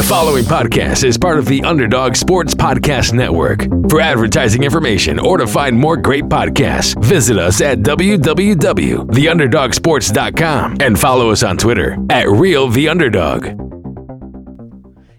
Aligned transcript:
The 0.00 0.06
following 0.06 0.44
podcast 0.44 1.04
is 1.04 1.18
part 1.18 1.38
of 1.38 1.44
the 1.44 1.62
Underdog 1.62 2.16
Sports 2.16 2.54
Podcast 2.54 3.12
Network. 3.12 3.64
For 3.90 4.00
advertising 4.00 4.62
information 4.62 5.18
or 5.18 5.36
to 5.36 5.46
find 5.46 5.78
more 5.78 5.98
great 5.98 6.24
podcasts, 6.24 6.98
visit 7.04 7.36
us 7.36 7.60
at 7.60 7.80
www.theunderdogsports.com 7.80 10.76
and 10.80 10.98
follow 10.98 11.30
us 11.30 11.42
on 11.42 11.58
Twitter 11.58 11.98
at 12.08 12.30
Real 12.30 12.68
The 12.68 12.88
Underdog. 12.88 13.48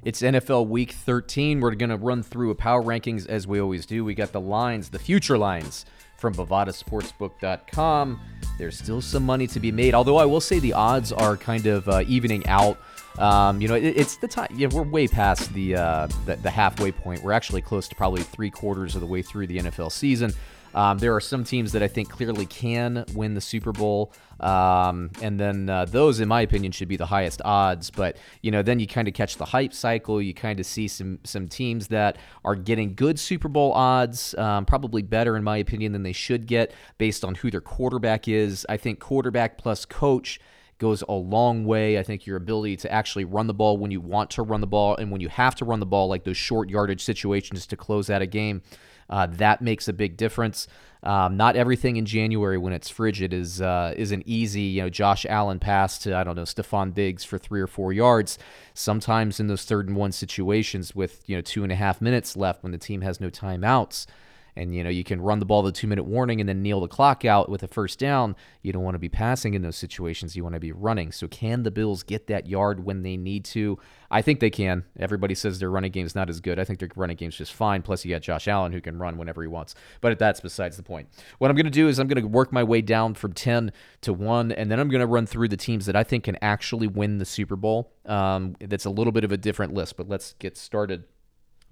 It's 0.03 0.23
NFL 0.23 0.65
Week 0.65 0.93
13. 0.93 1.59
We're 1.59 1.75
going 1.75 1.91
to 1.91 1.97
run 1.97 2.23
through 2.23 2.49
a 2.49 2.55
power 2.55 2.81
rankings 2.81 3.27
as 3.27 3.45
we 3.45 3.61
always 3.61 3.85
do. 3.85 4.03
We 4.03 4.15
got 4.15 4.31
the 4.31 4.41
lines, 4.41 4.89
the 4.89 4.97
future 4.97 5.37
lines 5.37 5.85
from 6.17 6.33
BovadaSportsbook.com. 6.33 8.19
There's 8.57 8.79
still 8.79 9.01
some 9.01 9.27
money 9.27 9.45
to 9.45 9.59
be 9.59 9.71
made, 9.71 9.93
although 9.93 10.17
I 10.17 10.25
will 10.25 10.41
say 10.41 10.57
the 10.57 10.73
odds 10.73 11.11
are 11.11 11.37
kind 11.37 11.67
of 11.67 11.87
uh, 11.87 12.03
evening 12.07 12.47
out. 12.47 12.79
Um, 13.17 13.61
you 13.61 13.67
know, 13.67 13.75
it, 13.75 13.83
it's 13.83 14.17
the 14.17 14.27
time. 14.27 14.49
Yeah, 14.55 14.67
we're 14.71 14.83
way 14.83 15.07
past 15.07 15.53
the, 15.53 15.75
uh, 15.75 16.07
the 16.25 16.37
the 16.37 16.49
halfway 16.49 16.91
point. 16.91 17.23
We're 17.23 17.33
actually 17.33 17.61
close 17.61 17.87
to 17.89 17.95
probably 17.95 18.23
three 18.23 18.49
quarters 18.49 18.95
of 18.95 19.01
the 19.01 19.07
way 19.07 19.21
through 19.21 19.47
the 19.47 19.57
NFL 19.57 19.91
season. 19.91 20.33
Um, 20.73 20.97
there 20.97 21.13
are 21.13 21.21
some 21.21 21.43
teams 21.43 21.73
that 21.73 21.83
I 21.83 21.87
think 21.87 22.09
clearly 22.09 22.45
can 22.45 23.03
win 23.13 23.33
the 23.33 23.41
Super 23.41 23.71
Bowl, 23.71 24.13
um, 24.39 25.11
and 25.21 25.39
then 25.39 25.69
uh, 25.69 25.85
those, 25.85 26.19
in 26.19 26.27
my 26.27 26.41
opinion, 26.41 26.71
should 26.71 26.87
be 26.87 26.95
the 26.95 27.05
highest 27.05 27.41
odds. 27.43 27.91
But 27.91 28.17
you 28.41 28.51
know, 28.51 28.61
then 28.61 28.79
you 28.79 28.87
kind 28.87 29.07
of 29.07 29.13
catch 29.13 29.37
the 29.37 29.45
hype 29.45 29.73
cycle. 29.73 30.21
You 30.21 30.33
kind 30.33 30.59
of 30.59 30.65
see 30.65 30.87
some 30.87 31.19
some 31.23 31.47
teams 31.47 31.87
that 31.87 32.17
are 32.45 32.55
getting 32.55 32.93
good 32.93 33.19
Super 33.19 33.49
Bowl 33.49 33.73
odds, 33.73 34.33
um, 34.35 34.65
probably 34.65 35.01
better 35.01 35.35
in 35.35 35.43
my 35.43 35.57
opinion 35.57 35.91
than 35.91 36.03
they 36.03 36.13
should 36.13 36.47
get 36.47 36.73
based 36.97 37.25
on 37.25 37.35
who 37.35 37.51
their 37.51 37.61
quarterback 37.61 38.27
is. 38.27 38.65
I 38.69 38.77
think 38.77 38.99
quarterback 38.99 39.57
plus 39.57 39.85
coach 39.85 40.39
goes 40.81 41.03
a 41.07 41.13
long 41.13 41.63
way. 41.63 41.99
I 41.99 42.03
think 42.03 42.25
your 42.25 42.37
ability 42.37 42.75
to 42.77 42.91
actually 42.91 43.23
run 43.23 43.45
the 43.45 43.53
ball 43.53 43.77
when 43.77 43.91
you 43.91 44.01
want 44.01 44.31
to 44.31 44.41
run 44.41 44.61
the 44.61 44.67
ball 44.67 44.95
and 44.97 45.11
when 45.11 45.21
you 45.21 45.29
have 45.29 45.53
to 45.57 45.65
run 45.65 45.79
the 45.79 45.85
ball, 45.85 46.07
like 46.07 46.23
those 46.23 46.37
short 46.37 46.71
yardage 46.71 47.03
situations 47.03 47.67
to 47.67 47.77
close 47.77 48.09
out 48.09 48.23
a 48.23 48.25
game, 48.25 48.63
uh, 49.07 49.27
that 49.27 49.61
makes 49.61 49.87
a 49.87 49.93
big 49.93 50.17
difference. 50.17 50.67
Um, 51.03 51.37
not 51.37 51.55
everything 51.55 51.97
in 51.97 52.05
January 52.05 52.57
when 52.57 52.73
it's 52.73 52.89
frigid 52.89 53.31
is 53.31 53.61
uh, 53.61 53.93
is 53.95 54.11
an 54.11 54.23
easy. 54.25 54.61
You 54.61 54.83
know, 54.83 54.89
Josh 54.89 55.23
Allen 55.27 55.59
pass 55.59 55.99
to 55.99 56.15
I 56.15 56.23
don't 56.23 56.35
know 56.35 56.43
Stefon 56.43 56.93
Diggs 56.93 57.23
for 57.23 57.37
three 57.37 57.61
or 57.61 57.67
four 57.67 57.93
yards. 57.93 58.39
Sometimes 58.73 59.39
in 59.39 59.47
those 59.47 59.65
third 59.65 59.87
and 59.87 59.95
one 59.95 60.11
situations 60.11 60.95
with 60.95 61.21
you 61.27 61.35
know 61.35 61.41
two 61.41 61.63
and 61.63 61.71
a 61.71 61.75
half 61.75 62.01
minutes 62.01 62.35
left 62.35 62.63
when 62.63 62.71
the 62.71 62.77
team 62.77 63.01
has 63.01 63.21
no 63.21 63.29
timeouts 63.29 64.07
and 64.55 64.75
you 64.75 64.83
know 64.83 64.89
you 64.89 65.03
can 65.03 65.21
run 65.21 65.39
the 65.39 65.45
ball 65.45 65.61
the 65.61 65.71
two 65.71 65.87
minute 65.87 66.03
warning 66.03 66.39
and 66.39 66.47
then 66.47 66.61
kneel 66.61 66.81
the 66.81 66.87
clock 66.87 67.25
out 67.25 67.49
with 67.49 67.63
a 67.63 67.67
first 67.67 67.99
down. 67.99 68.35
You 68.61 68.73
don't 68.73 68.83
want 68.83 68.95
to 68.95 68.99
be 68.99 69.09
passing 69.09 69.53
in 69.53 69.61
those 69.61 69.75
situations. 69.75 70.35
You 70.35 70.43
want 70.43 70.55
to 70.55 70.59
be 70.59 70.71
running. 70.71 71.11
So 71.11 71.27
can 71.27 71.63
the 71.63 71.71
bills 71.71 72.03
get 72.03 72.27
that 72.27 72.47
yard 72.47 72.83
when 72.83 73.03
they 73.03 73.17
need 73.17 73.45
to? 73.45 73.79
I 74.09 74.21
think 74.21 74.39
they 74.39 74.49
can. 74.49 74.83
Everybody 74.99 75.35
says 75.35 75.59
their 75.59 75.71
running 75.71 75.91
game's 75.91 76.15
not 76.15 76.29
as 76.29 76.41
good. 76.41 76.59
I 76.59 76.65
think 76.65 76.79
their 76.79 76.89
running 76.95 77.17
game's 77.17 77.35
just 77.35 77.53
fine. 77.53 77.81
Plus 77.81 78.03
you 78.03 78.11
got 78.11 78.21
josh 78.21 78.47
allen 78.47 78.71
who 78.71 78.81
can 78.81 78.97
run 78.97 79.17
whenever 79.17 79.41
he 79.41 79.47
wants. 79.47 79.75
But 80.01 80.19
that's 80.19 80.41
besides 80.41 80.77
the 80.77 80.83
point. 80.83 81.07
What 81.39 81.49
i'm 81.49 81.55
going 81.55 81.65
to 81.65 81.71
do 81.71 81.87
is 81.87 81.99
i'm 81.99 82.07
going 82.07 82.21
to 82.21 82.27
work 82.27 82.51
my 82.51 82.63
way 82.63 82.81
down 82.81 83.13
from 83.13 83.33
10 83.33 83.71
to 84.01 84.13
1 84.13 84.51
and 84.51 84.71
then 84.71 84.79
i'm 84.79 84.89
going 84.89 85.01
to 85.01 85.07
run 85.07 85.25
through 85.25 85.47
the 85.47 85.57
teams 85.57 85.85
that 85.85 85.95
i 85.95 86.03
think 86.03 86.25
can 86.25 86.37
actually 86.41 86.87
win 86.87 87.17
the 87.17 87.25
super 87.25 87.55
bowl. 87.55 87.91
Um, 88.05 88.55
that's 88.59 88.85
a 88.85 88.89
little 88.89 89.11
bit 89.11 89.23
of 89.23 89.31
a 89.31 89.37
different 89.37 89.73
list 89.73 89.97
but 89.97 90.09
let's 90.09 90.33
get 90.39 90.57
started 90.57 91.03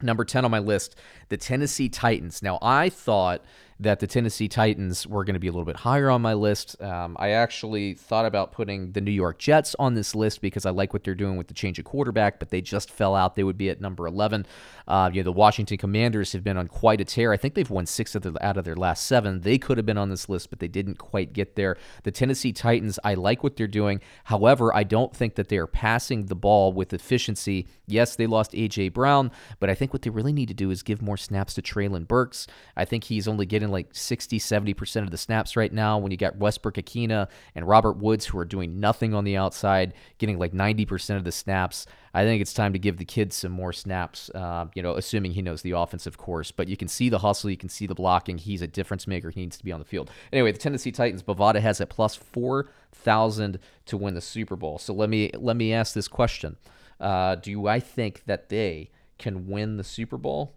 Number 0.01 0.23
10 0.23 0.45
on 0.45 0.51
my 0.51 0.59
list, 0.59 0.95
the 1.29 1.37
Tennessee 1.37 1.89
Titans. 1.89 2.41
Now, 2.41 2.57
I 2.61 2.89
thought 2.89 3.43
that 3.81 3.99
the 3.99 4.07
Tennessee 4.07 4.49
Titans 4.49 5.07
were 5.07 5.23
going 5.23 5.35
to 5.35 5.39
be 5.39 5.47
a 5.47 5.51
little 5.51 5.65
bit 5.65 5.77
higher 5.77 6.09
on 6.09 6.21
my 6.21 6.33
list. 6.33 6.81
Um, 6.81 7.15
I 7.17 7.29
actually 7.29 7.93
thought 7.93 8.25
about 8.25 8.51
putting 8.51 8.91
the 8.91 8.99
New 8.99 9.11
York 9.11 9.39
Jets 9.39 9.73
on 9.79 9.93
this 9.93 10.13
list 10.13 10.41
because 10.41 10.65
I 10.65 10.71
like 10.71 10.91
what 10.91 11.05
they're 11.05 11.15
doing 11.15 11.37
with 11.37 11.47
the 11.47 11.53
change 11.53 11.79
of 11.79 11.85
quarterback, 11.85 12.39
but 12.39 12.49
they 12.49 12.59
just 12.59 12.91
fell 12.91 13.15
out. 13.15 13.35
They 13.35 13.43
would 13.43 13.57
be 13.57 13.69
at 13.69 13.79
number 13.79 14.05
11. 14.05 14.45
Uh, 14.85 15.09
you 15.13 15.21
know, 15.21 15.25
the 15.25 15.31
Washington 15.31 15.77
Commanders 15.77 16.33
have 16.33 16.43
been 16.43 16.57
on 16.57 16.67
quite 16.67 16.99
a 16.99 17.05
tear. 17.05 17.31
I 17.31 17.37
think 17.37 17.53
they've 17.53 17.69
won 17.69 17.85
six 17.85 18.15
of 18.15 18.23
the, 18.23 18.45
out 18.45 18.57
of 18.57 18.65
their 18.65 18.75
last 18.75 19.05
seven. 19.05 19.41
They 19.41 19.57
could 19.57 19.77
have 19.77 19.85
been 19.85 19.97
on 19.97 20.09
this 20.09 20.27
list, 20.27 20.49
but 20.49 20.59
they 20.59 20.67
didn't 20.67 20.97
quite 20.97 21.31
get 21.31 21.55
there. 21.55 21.77
The 22.03 22.11
Tennessee 22.11 22.51
Titans, 22.51 22.99
I 23.03 23.13
like 23.13 23.43
what 23.43 23.55
they're 23.55 23.67
doing. 23.67 24.01
However, 24.25 24.75
I 24.75 24.83
don't 24.83 25.15
think 25.15 25.35
that 25.35 25.47
they 25.47 25.57
are 25.57 25.67
passing 25.67 26.25
the 26.25 26.35
ball 26.35 26.73
with 26.73 26.91
efficiency. 26.91 27.67
Yes, 27.87 28.15
they 28.17 28.27
lost 28.27 28.53
A.J. 28.53 28.89
Brown, 28.89 29.31
but 29.59 29.69
I 29.69 29.75
think 29.75 29.93
what 29.93 30.01
they 30.01 30.09
really 30.09 30.33
need 30.33 30.47
to 30.47 30.53
do 30.53 30.69
is 30.69 30.83
give 30.83 31.01
more 31.01 31.17
snaps 31.17 31.53
to 31.53 31.61
Treylon 31.61 32.07
Burks. 32.07 32.47
I 32.75 32.83
think 32.83 33.05
he's 33.05 33.27
only 33.27 33.45
getting 33.45 33.68
like 33.71 33.89
60, 33.91 34.39
70% 34.39 35.03
of 35.03 35.11
the 35.11 35.17
snaps 35.17 35.55
right 35.55 35.71
now 35.71 35.97
when 35.97 36.11
you 36.11 36.17
got 36.17 36.37
Westbrook-Ikhine 36.37 37.27
and 37.55 37.67
Robert 37.67 37.97
Woods 37.97 38.25
who 38.25 38.37
are 38.37 38.45
doing 38.45 38.79
nothing 38.79 39.13
on 39.13 39.23
the 39.23 39.37
outside, 39.37 39.93
getting 40.17 40.37
like 40.37 40.53
90% 40.53 41.17
of 41.17 41.23
the 41.23 41.31
snaps. 41.31 41.85
I 42.13 42.23
think 42.23 42.41
it's 42.41 42.53
time 42.53 42.73
to 42.73 42.79
give 42.79 42.97
the 42.97 43.05
kid 43.05 43.31
some 43.33 43.51
more 43.51 43.71
snaps, 43.71 44.29
uh, 44.31 44.65
you 44.73 44.81
know, 44.81 44.95
assuming 44.95 45.31
he 45.31 45.41
knows 45.41 45.61
the 45.61 45.71
offense, 45.71 46.07
of 46.07 46.17
course. 46.17 46.51
But 46.51 46.67
you 46.67 46.75
can 46.75 46.87
see 46.87 47.09
the 47.09 47.19
hustle, 47.19 47.49
you 47.49 47.57
can 47.57 47.69
see 47.69 47.85
the 47.85 47.95
blocking. 47.95 48.37
He's 48.37 48.61
a 48.61 48.67
difference 48.67 49.07
maker. 49.07 49.29
He 49.29 49.41
needs 49.41 49.57
to 49.57 49.63
be 49.63 49.71
on 49.71 49.79
the 49.79 49.85
field. 49.85 50.09
Anyway, 50.33 50.51
the 50.51 50.57
Tennessee 50.57 50.91
Titans, 50.91 51.23
Bovada 51.23 51.59
has 51.59 51.79
a 51.79 51.85
plus 51.85 52.15
4,000 52.15 53.59
to 53.85 53.97
win 53.97 54.15
the 54.15 54.21
Super 54.21 54.55
Bowl. 54.55 54.79
So 54.79 54.93
let 54.93 55.09
me 55.09 55.31
let 55.35 55.55
me 55.55 55.73
ask 55.73 55.93
this 55.93 56.07
question. 56.07 56.57
Uh, 56.99 57.35
do 57.35 57.67
I 57.67 57.79
think 57.79 58.23
that 58.25 58.49
they 58.49 58.89
can 59.17 59.47
win 59.47 59.77
the 59.77 59.83
Super 59.83 60.17
Bowl? 60.17 60.53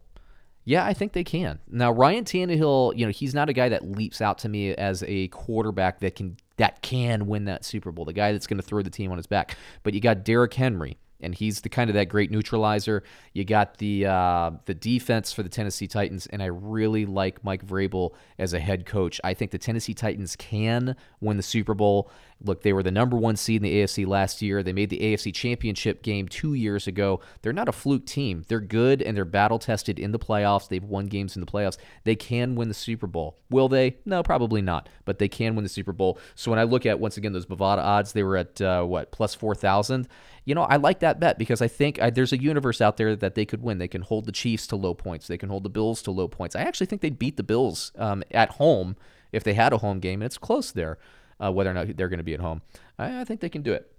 Yeah, 0.65 0.85
I 0.85 0.95
think 0.95 1.13
they 1.13 1.25
can. 1.25 1.59
Now 1.69 1.91
Ryan 1.91 2.25
Tannehill, 2.25 2.97
you 2.97 3.05
know, 3.05 3.13
he's 3.13 3.35
not 3.35 3.49
a 3.49 3.53
guy 3.53 3.69
that 3.69 3.85
leaps 3.85 4.21
out 4.21 4.39
to 4.39 4.49
me 4.49 4.75
as 4.75 5.03
a 5.07 5.29
quarterback 5.29 6.01
that 6.01 6.15
can 6.15 6.37
that 6.57 6.83
can 6.83 7.27
win 7.27 7.47
that 7.47 7.65
Super 7.65 7.91
Bowl. 7.91 8.05
The 8.05 8.13
guy 8.13 8.33
that's 8.33 8.47
going 8.47 8.61
to 8.61 8.63
throw 8.63 8.83
the 8.83 8.91
team 8.91 9.11
on 9.11 9.17
his 9.17 9.27
back. 9.27 9.57
But 9.83 9.95
you 9.95 10.01
got 10.01 10.25
Derrick 10.25 10.55
Henry, 10.55 10.99
and 11.21 11.35
he's 11.35 11.63
the 11.63 11.69
kind 11.69 11.91
of 11.91 11.95
that 11.95 12.09
great 12.09 12.31
neutralizer. 12.31 13.03
You 13.33 13.45
got 13.45 13.79
the 13.79 14.07
uh, 14.07 14.51
the 14.67 14.75
defense 14.75 15.33
for 15.33 15.43
the 15.43 15.49
Tennessee 15.49 15.89
Titans, 15.89 16.27
and 16.27 16.43
I 16.43 16.47
really 16.47 17.07
like 17.07 17.43
Mike 17.43 17.67
Vrabel 17.67 18.15
as 18.39 18.53
a 18.53 18.61
head 18.61 18.87
coach. 18.87 19.21
I 19.25 19.35
think 19.35 19.51
the 19.51 19.59
Tennessee 19.59 19.95
Titans 19.95 20.37
can 20.37 20.95
win 21.21 21.37
the 21.37 21.43
Super 21.43 21.75
Bowl. 21.75 22.11
Look, 22.45 22.63
they 22.63 22.73
were 22.73 22.83
the 22.83 22.91
number 22.91 23.17
one 23.17 23.37
seed 23.37 23.57
in 23.57 23.63
the 23.63 23.83
AFC 23.83 24.07
last 24.07 24.43
year. 24.43 24.63
They 24.63 24.73
made 24.73 24.91
the 24.91 24.99
AFC 24.99 25.35
Championship 25.35 26.03
game 26.03 26.29
two 26.29 26.55
years 26.55 26.87
ago. 26.87 27.21
They're 27.43 27.53
not 27.53 27.69
a 27.69 27.73
fluke 27.73 28.07
team. 28.07 28.45
They're 28.49 28.61
good 28.61 29.03
and 29.03 29.17
they're 29.17 29.25
battle 29.25 29.59
tested 29.59 29.99
in 29.99 30.13
the 30.13 30.19
playoffs. 30.19 30.69
They've 30.69 30.83
won 30.83 31.07
games 31.07 31.37
in 31.37 31.41
the 31.41 31.51
playoffs. 31.51 31.79
They 32.05 32.17
can 32.17 32.55
win 32.55 32.69
the 32.69 32.75
Super 32.75 33.07
Bowl. 33.07 33.39
Will 33.51 33.69
they? 33.69 33.97
No, 34.05 34.23
probably 34.23 34.63
not. 34.63 34.89
But 35.05 35.19
they 35.19 35.29
can 35.29 35.55
win 35.55 35.65
the 35.65 35.69
Super 35.69 35.93
Bowl. 35.93 36.19
So 36.35 36.51
when 36.51 36.61
I 36.61 36.65
look 36.65 36.87
at 36.87 37.01
once 37.01 37.17
again 37.17 37.33
those 37.33 37.47
Bovada 37.47 37.79
odds, 37.79 38.13
they 38.13 38.23
were 38.23 38.37
at 38.37 38.61
uh, 38.61 38.83
what 38.85 39.13
plus 39.13 39.35
four 39.35 39.55
thousand 39.55 40.09
you 40.45 40.55
know, 40.55 40.63
I 40.63 40.77
like 40.77 41.01
that 41.01 41.21
bet 41.21 41.39
because 41.39 41.63
I 41.63 41.69
think 41.69 42.01
I, 42.01 42.11
there's 42.11 42.33
a 42.33 42.41
universe 42.41 42.81
out 42.81 42.97
there 42.97 43.15
that 43.15 43.35
they 43.35 43.45
could 43.45 43.63
win. 43.63 43.79
They 43.79 43.89
can 43.89 44.03
hold 44.03 44.27
the 44.27 44.33
Chiefs 44.33 44.67
to 44.69 44.77
low 44.77 44.95
points. 44.95 45.29
They 45.29 45.39
can 45.39 45.49
hold 45.49 45.63
the 45.63 45.71
Bills 45.71 46.03
to 46.03 46.11
low 46.11 46.27
points. 46.27 46.57
I 46.57 46.63
actually 46.63 46.87
think 46.87 47.01
they'd 47.01 47.19
beat 47.19 47.37
the 47.37 47.43
Bills 47.43 47.93
um, 47.97 48.25
at 48.33 48.51
home 48.51 48.97
if 49.31 49.45
they 49.45 49.55
had 49.55 49.73
a 49.73 49.79
home 49.79 50.01
game, 50.01 50.21
and 50.21 50.27
it's 50.27 50.39
close 50.39 50.73
there, 50.73 50.99
uh, 51.43 51.51
whether 51.51 51.71
or 51.71 51.75
not 51.75 51.97
they're 51.97 52.09
going 52.09 52.19
to 52.19 52.25
be 52.25 52.35
at 52.35 52.41
home. 52.41 52.63
I, 52.99 53.21
I 53.21 53.25
think 53.25 53.41
they 53.41 53.49
can 53.49 53.63
do 53.63 53.73
it. 53.73 53.93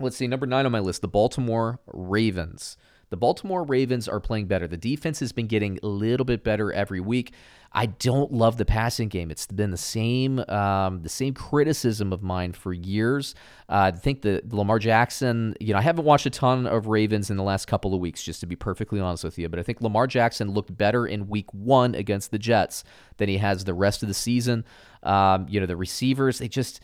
Let's 0.00 0.16
see, 0.16 0.26
number 0.26 0.46
nine 0.46 0.66
on 0.66 0.72
my 0.72 0.80
list, 0.80 1.02
the 1.02 1.08
Baltimore 1.08 1.80
Ravens. 1.86 2.76
The 3.10 3.16
Baltimore 3.16 3.64
Ravens 3.64 4.08
are 4.08 4.20
playing 4.20 4.46
better. 4.46 4.68
The 4.68 4.76
defense 4.76 5.20
has 5.20 5.32
been 5.32 5.46
getting 5.46 5.78
a 5.82 5.86
little 5.86 6.24
bit 6.24 6.44
better 6.44 6.72
every 6.72 7.00
week. 7.00 7.32
I 7.72 7.86
don't 7.86 8.32
love 8.32 8.56
the 8.56 8.64
passing 8.64 9.08
game. 9.08 9.30
It's 9.30 9.46
been 9.46 9.70
the 9.70 9.76
same 9.76 10.38
um, 10.48 11.02
the 11.02 11.08
same 11.08 11.34
criticism 11.34 12.12
of 12.12 12.22
mine 12.22 12.52
for 12.52 12.72
years. 12.72 13.34
Uh, 13.68 13.92
I 13.94 13.96
think 13.96 14.22
that 14.22 14.52
Lamar 14.52 14.78
Jackson, 14.78 15.54
you 15.60 15.74
know, 15.74 15.78
I 15.78 15.82
haven't 15.82 16.06
watched 16.06 16.24
a 16.24 16.30
ton 16.30 16.66
of 16.66 16.86
Ravens 16.86 17.30
in 17.30 17.36
the 17.36 17.42
last 17.42 17.66
couple 17.66 17.92
of 17.92 18.00
weeks, 18.00 18.22
just 18.22 18.40
to 18.40 18.46
be 18.46 18.56
perfectly 18.56 19.00
honest 19.00 19.22
with 19.22 19.38
you. 19.38 19.48
But 19.50 19.58
I 19.58 19.62
think 19.62 19.82
Lamar 19.82 20.06
Jackson 20.06 20.52
looked 20.52 20.76
better 20.76 21.06
in 21.06 21.28
Week 21.28 21.52
One 21.52 21.94
against 21.94 22.30
the 22.30 22.38
Jets 22.38 22.84
than 23.18 23.28
he 23.28 23.36
has 23.36 23.64
the 23.64 23.74
rest 23.74 24.02
of 24.02 24.08
the 24.08 24.14
season. 24.14 24.64
Um, 25.02 25.46
you 25.48 25.60
know, 25.60 25.66
the 25.66 25.76
receivers, 25.76 26.38
they 26.38 26.48
just 26.48 26.80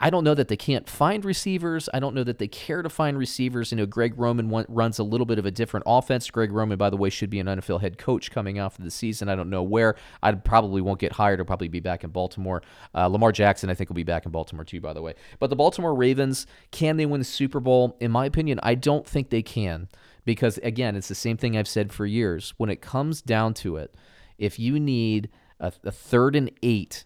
I 0.00 0.10
don't 0.10 0.22
know 0.22 0.34
that 0.34 0.46
they 0.46 0.56
can't 0.56 0.88
find 0.88 1.24
receivers. 1.24 1.88
I 1.92 1.98
don't 1.98 2.14
know 2.14 2.22
that 2.22 2.38
they 2.38 2.46
care 2.46 2.82
to 2.82 2.88
find 2.88 3.18
receivers. 3.18 3.72
You 3.72 3.78
know, 3.78 3.86
Greg 3.86 4.14
Roman 4.16 4.48
runs 4.68 5.00
a 5.00 5.02
little 5.02 5.26
bit 5.26 5.40
of 5.40 5.46
a 5.46 5.50
different 5.50 5.84
offense. 5.88 6.30
Greg 6.30 6.52
Roman, 6.52 6.78
by 6.78 6.88
the 6.88 6.96
way, 6.96 7.10
should 7.10 7.30
be 7.30 7.40
an 7.40 7.48
NFL 7.48 7.80
head 7.80 7.98
coach 7.98 8.30
coming 8.30 8.60
off 8.60 8.78
of 8.78 8.84
the 8.84 8.92
season. 8.92 9.28
I 9.28 9.34
don't 9.34 9.50
know 9.50 9.62
where. 9.62 9.96
I 10.22 10.32
probably 10.32 10.80
won't 10.80 11.00
get 11.00 11.12
hired. 11.12 11.40
I'll 11.40 11.46
probably 11.46 11.66
be 11.66 11.80
back 11.80 12.04
in 12.04 12.10
Baltimore. 12.10 12.62
Uh, 12.94 13.08
Lamar 13.08 13.32
Jackson, 13.32 13.70
I 13.70 13.74
think, 13.74 13.90
will 13.90 13.94
be 13.94 14.04
back 14.04 14.24
in 14.24 14.30
Baltimore 14.30 14.64
too, 14.64 14.80
by 14.80 14.92
the 14.92 15.02
way. 15.02 15.14
But 15.40 15.50
the 15.50 15.56
Baltimore 15.56 15.94
Ravens, 15.94 16.46
can 16.70 16.96
they 16.96 17.06
win 17.06 17.20
the 17.20 17.24
Super 17.24 17.58
Bowl? 17.58 17.96
In 17.98 18.12
my 18.12 18.26
opinion, 18.26 18.60
I 18.62 18.76
don't 18.76 19.06
think 19.06 19.30
they 19.30 19.42
can 19.42 19.88
because, 20.24 20.58
again, 20.58 20.94
it's 20.94 21.08
the 21.08 21.16
same 21.16 21.36
thing 21.36 21.56
I've 21.56 21.66
said 21.66 21.92
for 21.92 22.06
years. 22.06 22.54
When 22.56 22.70
it 22.70 22.80
comes 22.80 23.20
down 23.20 23.52
to 23.54 23.76
it, 23.76 23.96
if 24.38 24.60
you 24.60 24.78
need 24.78 25.28
a, 25.58 25.72
a 25.82 25.90
third 25.90 26.36
and 26.36 26.52
eight 26.62 27.04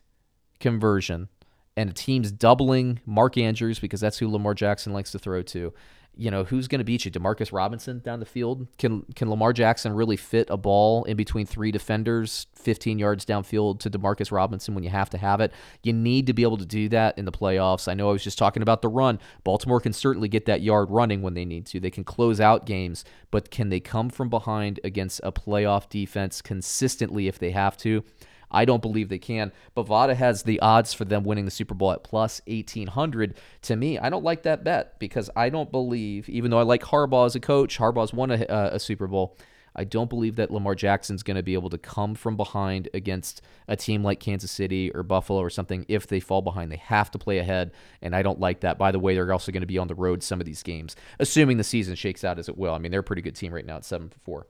conversion– 0.61 1.31
and 1.77 1.91
a 1.91 1.93
team's 1.93 2.31
doubling 2.31 3.01
Mark 3.07 3.39
Andrews 3.39 3.79
because 3.79 4.01
that's 4.01 4.19
who 4.19 4.29
Lamar 4.29 4.55
Jackson 4.55 4.93
likes 4.93 5.13
to 5.13 5.19
throw 5.19 5.43
to, 5.43 5.73
you 6.15 6.31
know, 6.31 6.45
who's 6.45 6.69
going 6.69 6.81
to 6.81 6.85
beat 6.85 7.07
you? 7.07 7.11
Demarcus 7.11 7.53
Robinson 7.53 8.01
down 8.01 8.21
the 8.21 8.27
field? 8.27 8.67
Can 8.77 9.03
can 9.17 9.31
Lamar 9.31 9.55
Jackson 9.55 9.95
really 9.95 10.19
fit 10.19 10.51
a 10.51 10.59
ball 10.59 11.05
in 11.05 11.17
between 11.17 11.47
three 11.47 11.73
defenders, 11.73 12.49
15 12.55 12.99
yards 12.99 13.25
downfield 13.25 13.81
to 13.81 13.91
Demarcus 13.91 14.31
Robinson 14.31 14.75
when 14.75 14.85
you 14.85 14.91
have 14.91 15.09
to 15.11 15.19
have 15.19 15.41
it? 15.41 15.53
You 15.83 15.95
need 15.95 16.27
to 16.27 16.35
be 16.35 16.43
able 16.43 16.59
to 16.59 16.67
do 16.67 16.91
that 16.91 17.17
in 17.17 17.25
the 17.25 17.33
playoffs. 17.33 17.89
I 17.89 17.95
know 17.95 18.11
I 18.11 18.13
was 18.13 18.25
just 18.25 18.37
talking 18.37 18.63
about 18.63 18.83
the 18.83 18.89
run. 18.89 19.19
Baltimore 19.43 19.81
can 19.81 19.95
certainly 19.95 20.29
get 20.29 20.45
that 20.45 20.61
yard 20.61 20.91
running 20.91 21.23
when 21.23 21.33
they 21.33 21.47
need 21.47 21.65
to. 21.67 21.81
They 21.81 21.91
can 21.91 22.05
close 22.05 22.41
out 22.41 22.67
games, 22.67 23.07
but 23.31 23.51
can 23.51 23.71
they 23.71 23.81
come 23.81 24.11
from 24.11 24.29
behind 24.29 24.81
against 24.85 25.23
a 25.25 25.33
playoff 25.33 25.89
defense 25.89 26.43
consistently 26.43 27.27
if 27.27 27.39
they 27.39 27.53
have 27.53 27.79
to? 27.79 28.05
I 28.53 28.65
don't 28.65 28.83
believe 28.83 29.09
they 29.09 29.19
can. 29.19 29.51
Bovada 29.77 30.15
has 30.15 30.43
the 30.43 30.61
odds 30.61 30.93
for 30.93 31.05
them 31.05 31.25
winning 31.25 31.47
the 31.47 31.51
Super 31.51 31.75
Bowl 31.75 31.93
at 31.93 32.05
plus 32.05 32.41
1800. 32.47 33.35
To 33.63 33.77
me, 33.77 33.99
I 33.99 34.11
don't 34.11 34.25
like 34.25 34.43
that 34.43 34.63
bet 34.63 34.99
because 34.99 35.31
I 35.35 35.49
don't 35.49 35.73
believe, 35.73 36.29
even 36.29 36.51
though 36.51 36.61
I 36.61 36.65
like 36.65 36.83
Harbaugh 36.83 37.27
as 37.27 37.35
a 37.35 37.41
coach, 37.41 37.79
Harbaugh's 37.79 38.13
won 38.13 38.31
a, 38.31 38.45
uh, 38.45 38.71
a 38.73 38.79
Super 38.79 39.07
Bowl. 39.07 39.37
I 39.75 39.85
don't 39.85 40.11
believe 40.11 40.37
that 40.37 40.51
Lamar 40.51 40.75
Jackson's 40.75 41.23
going 41.23 41.37
to 41.37 41.43
be 41.43 41.55
able 41.55 41.71
to 41.71 41.79
come 41.79 42.15
from 42.15 42.37
behind 42.37 42.89
against 42.93 43.41
a 43.69 43.77
team 43.77 44.05
like 44.05 44.21
Kansas 44.21 44.51
City 44.51 44.93
or 44.95 45.03
Buffalo 45.03 45.41
or 45.41 45.51
something 45.51 45.87
if 45.89 46.07
they 46.07 46.21
fall 46.21 46.43
behind. 46.43 46.71
They 46.71 46.77
have 46.77 47.11
to 47.13 47.19
play 47.19 47.39
ahead, 47.39 47.73
and 48.03 48.15
I 48.15 48.23
don't 48.23 48.41
like 48.41 48.61
that. 48.61 48.79
By 48.79 48.93
the 48.93 48.99
way, 48.99 49.15
they're 49.15 49.33
also 49.33 49.53
going 49.53 49.63
to 49.63 49.67
be 49.67 49.79
on 49.79 49.89
the 49.89 49.95
road 49.95 50.23
some 50.23 50.41
of 50.41 50.47
these 50.47 50.63
games, 50.63 50.95
assuming 51.19 51.57
the 51.57 51.65
season 51.65 51.95
shakes 51.95 52.25
out 52.25 52.39
as 52.39 52.49
it 52.49 52.59
will. 52.59 52.75
I 52.75 52.79
mean, 52.79 52.91
they're 52.91 53.01
a 53.01 53.05
pretty 53.05 53.23
good 53.23 53.37
team 53.37 53.55
right 53.55 53.67
now 53.67 53.77
at 53.77 53.85
7 53.85 54.13
4. 54.25 54.47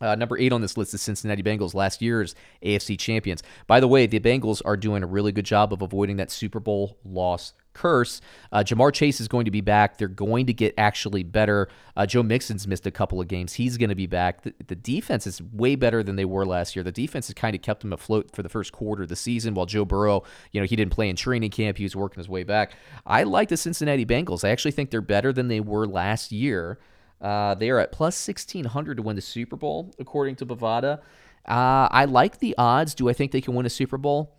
Uh, 0.00 0.14
number 0.14 0.38
eight 0.38 0.52
on 0.52 0.60
this 0.60 0.76
list 0.76 0.92
is 0.94 1.02
Cincinnati 1.02 1.42
Bengals, 1.42 1.74
last 1.74 2.02
year's 2.02 2.34
AFC 2.62 2.98
champions. 2.98 3.42
By 3.66 3.80
the 3.80 3.88
way, 3.88 4.06
the 4.06 4.20
Bengals 4.20 4.60
are 4.64 4.76
doing 4.76 5.02
a 5.02 5.06
really 5.06 5.32
good 5.32 5.46
job 5.46 5.72
of 5.72 5.82
avoiding 5.82 6.16
that 6.16 6.30
Super 6.30 6.60
Bowl 6.60 6.98
loss 7.04 7.54
curse. 7.76 8.20
Uh, 8.50 8.60
Ja'Marr 8.60 8.92
Chase 8.92 9.20
is 9.20 9.28
going 9.28 9.44
to 9.44 9.50
be 9.50 9.60
back. 9.60 9.98
They're 9.98 10.08
going 10.08 10.46
to 10.46 10.54
get 10.54 10.74
actually 10.78 11.22
better. 11.22 11.68
Uh, 11.94 12.06
Joe 12.06 12.22
Mixon's 12.22 12.66
missed 12.66 12.86
a 12.86 12.90
couple 12.90 13.20
of 13.20 13.28
games. 13.28 13.52
He's 13.52 13.76
going 13.76 13.90
to 13.90 13.94
be 13.94 14.06
back. 14.06 14.42
The, 14.42 14.54
the, 14.66 14.74
defense 14.74 15.26
is 15.26 15.42
way 15.42 15.76
better 15.76 16.02
than 16.02 16.16
they 16.16 16.24
were 16.24 16.46
last 16.46 16.74
year. 16.74 16.82
The 16.82 16.92
defense 16.92 17.26
has 17.28 17.34
kind 17.34 17.54
of 17.54 17.60
kept 17.60 17.82
them 17.82 17.92
afloat 17.92 18.34
for 18.34 18.42
the 18.42 18.48
first 18.48 18.72
quarter 18.72 19.02
of 19.02 19.08
the 19.08 19.16
season 19.16 19.54
while 19.54 19.66
Joe 19.66 19.84
Burrow, 19.84 20.22
you 20.52 20.60
know, 20.60 20.66
he 20.66 20.74
didn't 20.74 20.92
play 20.92 21.08
in 21.10 21.16
training 21.16 21.50
camp. 21.50 21.76
He 21.76 21.84
was 21.84 21.94
working 21.94 22.18
his 22.18 22.28
way 22.28 22.44
back. 22.44 22.72
I 23.04 23.24
like 23.24 23.50
the 23.50 23.56
Cincinnati 23.56 24.06
Bengals. 24.06 24.42
I 24.42 24.50
actually 24.50 24.72
think 24.72 24.90
they're 24.90 25.00
better 25.02 25.32
than 25.32 25.48
they 25.48 25.60
were 25.60 25.86
last 25.86 26.32
year. 26.32 26.78
Uh, 27.20 27.54
they 27.54 27.70
are 27.70 27.78
at 27.78 27.92
plus 27.92 28.26
1600 28.26 28.96
to 28.96 29.02
win 29.02 29.16
the 29.16 29.22
Super 29.22 29.56
Bowl, 29.56 29.94
according 29.98 30.36
to 30.36 30.46
Bovada. 30.46 30.98
Uh, 31.46 31.88
I 31.90 32.04
like 32.04 32.38
the 32.38 32.54
odds. 32.58 32.94
Do 32.94 33.08
I 33.08 33.12
think 33.12 33.32
they 33.32 33.40
can 33.40 33.54
win 33.54 33.66
a 33.66 33.70
Super 33.70 33.96
Bowl? 33.96 34.36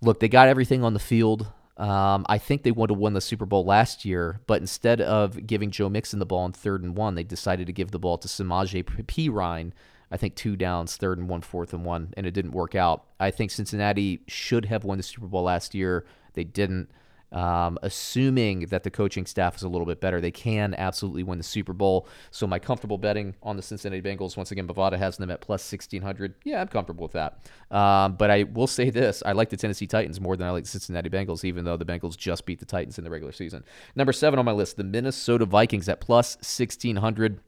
Look, 0.00 0.20
they 0.20 0.28
got 0.28 0.48
everything 0.48 0.82
on 0.82 0.94
the 0.94 0.98
field. 0.98 1.52
Um, 1.76 2.24
I 2.28 2.38
think 2.38 2.62
they 2.62 2.72
would 2.72 2.90
have 2.90 2.98
won 2.98 3.12
the 3.12 3.20
Super 3.20 3.44
Bowl 3.44 3.64
last 3.64 4.04
year, 4.04 4.40
but 4.46 4.60
instead 4.60 5.00
of 5.00 5.46
giving 5.46 5.70
Joe 5.70 5.90
Mixon 5.90 6.18
the 6.18 6.26
ball 6.26 6.40
on 6.40 6.52
third 6.52 6.82
and 6.82 6.96
one, 6.96 7.14
they 7.14 7.22
decided 7.22 7.66
to 7.66 7.72
give 7.72 7.90
the 7.90 7.98
ball 7.98 8.16
to 8.18 8.28
Samaje 8.28 8.82
Perine. 8.84 9.72
I 10.10 10.16
think 10.16 10.36
two 10.36 10.56
downs, 10.56 10.96
third 10.96 11.18
and 11.18 11.28
one, 11.28 11.42
fourth 11.42 11.74
and 11.74 11.84
one, 11.84 12.14
and 12.16 12.26
it 12.26 12.30
didn't 12.30 12.52
work 12.52 12.74
out. 12.74 13.04
I 13.20 13.30
think 13.30 13.50
Cincinnati 13.50 14.20
should 14.26 14.66
have 14.66 14.84
won 14.84 14.98
the 14.98 15.02
Super 15.02 15.26
Bowl 15.26 15.42
last 15.42 15.74
year. 15.74 16.06
They 16.32 16.44
didn't. 16.44 16.90
Um, 17.32 17.76
assuming 17.82 18.66
that 18.66 18.84
the 18.84 18.90
coaching 18.90 19.26
staff 19.26 19.56
is 19.56 19.62
a 19.62 19.68
little 19.68 19.86
bit 19.86 20.00
better, 20.00 20.20
they 20.20 20.30
can 20.30 20.74
absolutely 20.74 21.24
win 21.24 21.38
the 21.38 21.44
Super 21.44 21.72
Bowl. 21.72 22.08
So, 22.30 22.46
my 22.46 22.58
comfortable 22.58 22.98
betting 22.98 23.34
on 23.42 23.56
the 23.56 23.62
Cincinnati 23.62 24.00
Bengals, 24.00 24.36
once 24.36 24.52
again, 24.52 24.66
Bovada 24.68 24.96
has 24.96 25.16
them 25.16 25.30
at 25.30 25.40
plus 25.40 25.70
1600. 25.70 26.36
Yeah, 26.44 26.60
I'm 26.60 26.68
comfortable 26.68 27.02
with 27.02 27.12
that. 27.12 27.40
Um, 27.70 28.14
but 28.14 28.30
I 28.30 28.44
will 28.44 28.68
say 28.68 28.90
this 28.90 29.22
I 29.26 29.32
like 29.32 29.50
the 29.50 29.56
Tennessee 29.56 29.88
Titans 29.88 30.20
more 30.20 30.36
than 30.36 30.46
I 30.46 30.50
like 30.50 30.64
the 30.64 30.70
Cincinnati 30.70 31.10
Bengals, 31.10 31.44
even 31.44 31.64
though 31.64 31.76
the 31.76 31.84
Bengals 31.84 32.16
just 32.16 32.46
beat 32.46 32.60
the 32.60 32.64
Titans 32.64 32.96
in 32.96 33.04
the 33.04 33.10
regular 33.10 33.32
season. 33.32 33.64
Number 33.96 34.12
seven 34.12 34.38
on 34.38 34.44
my 34.44 34.52
list, 34.52 34.76
the 34.76 34.84
Minnesota 34.84 35.46
Vikings 35.46 35.88
at 35.88 36.00
plus 36.00 36.36
1600. 36.36 37.40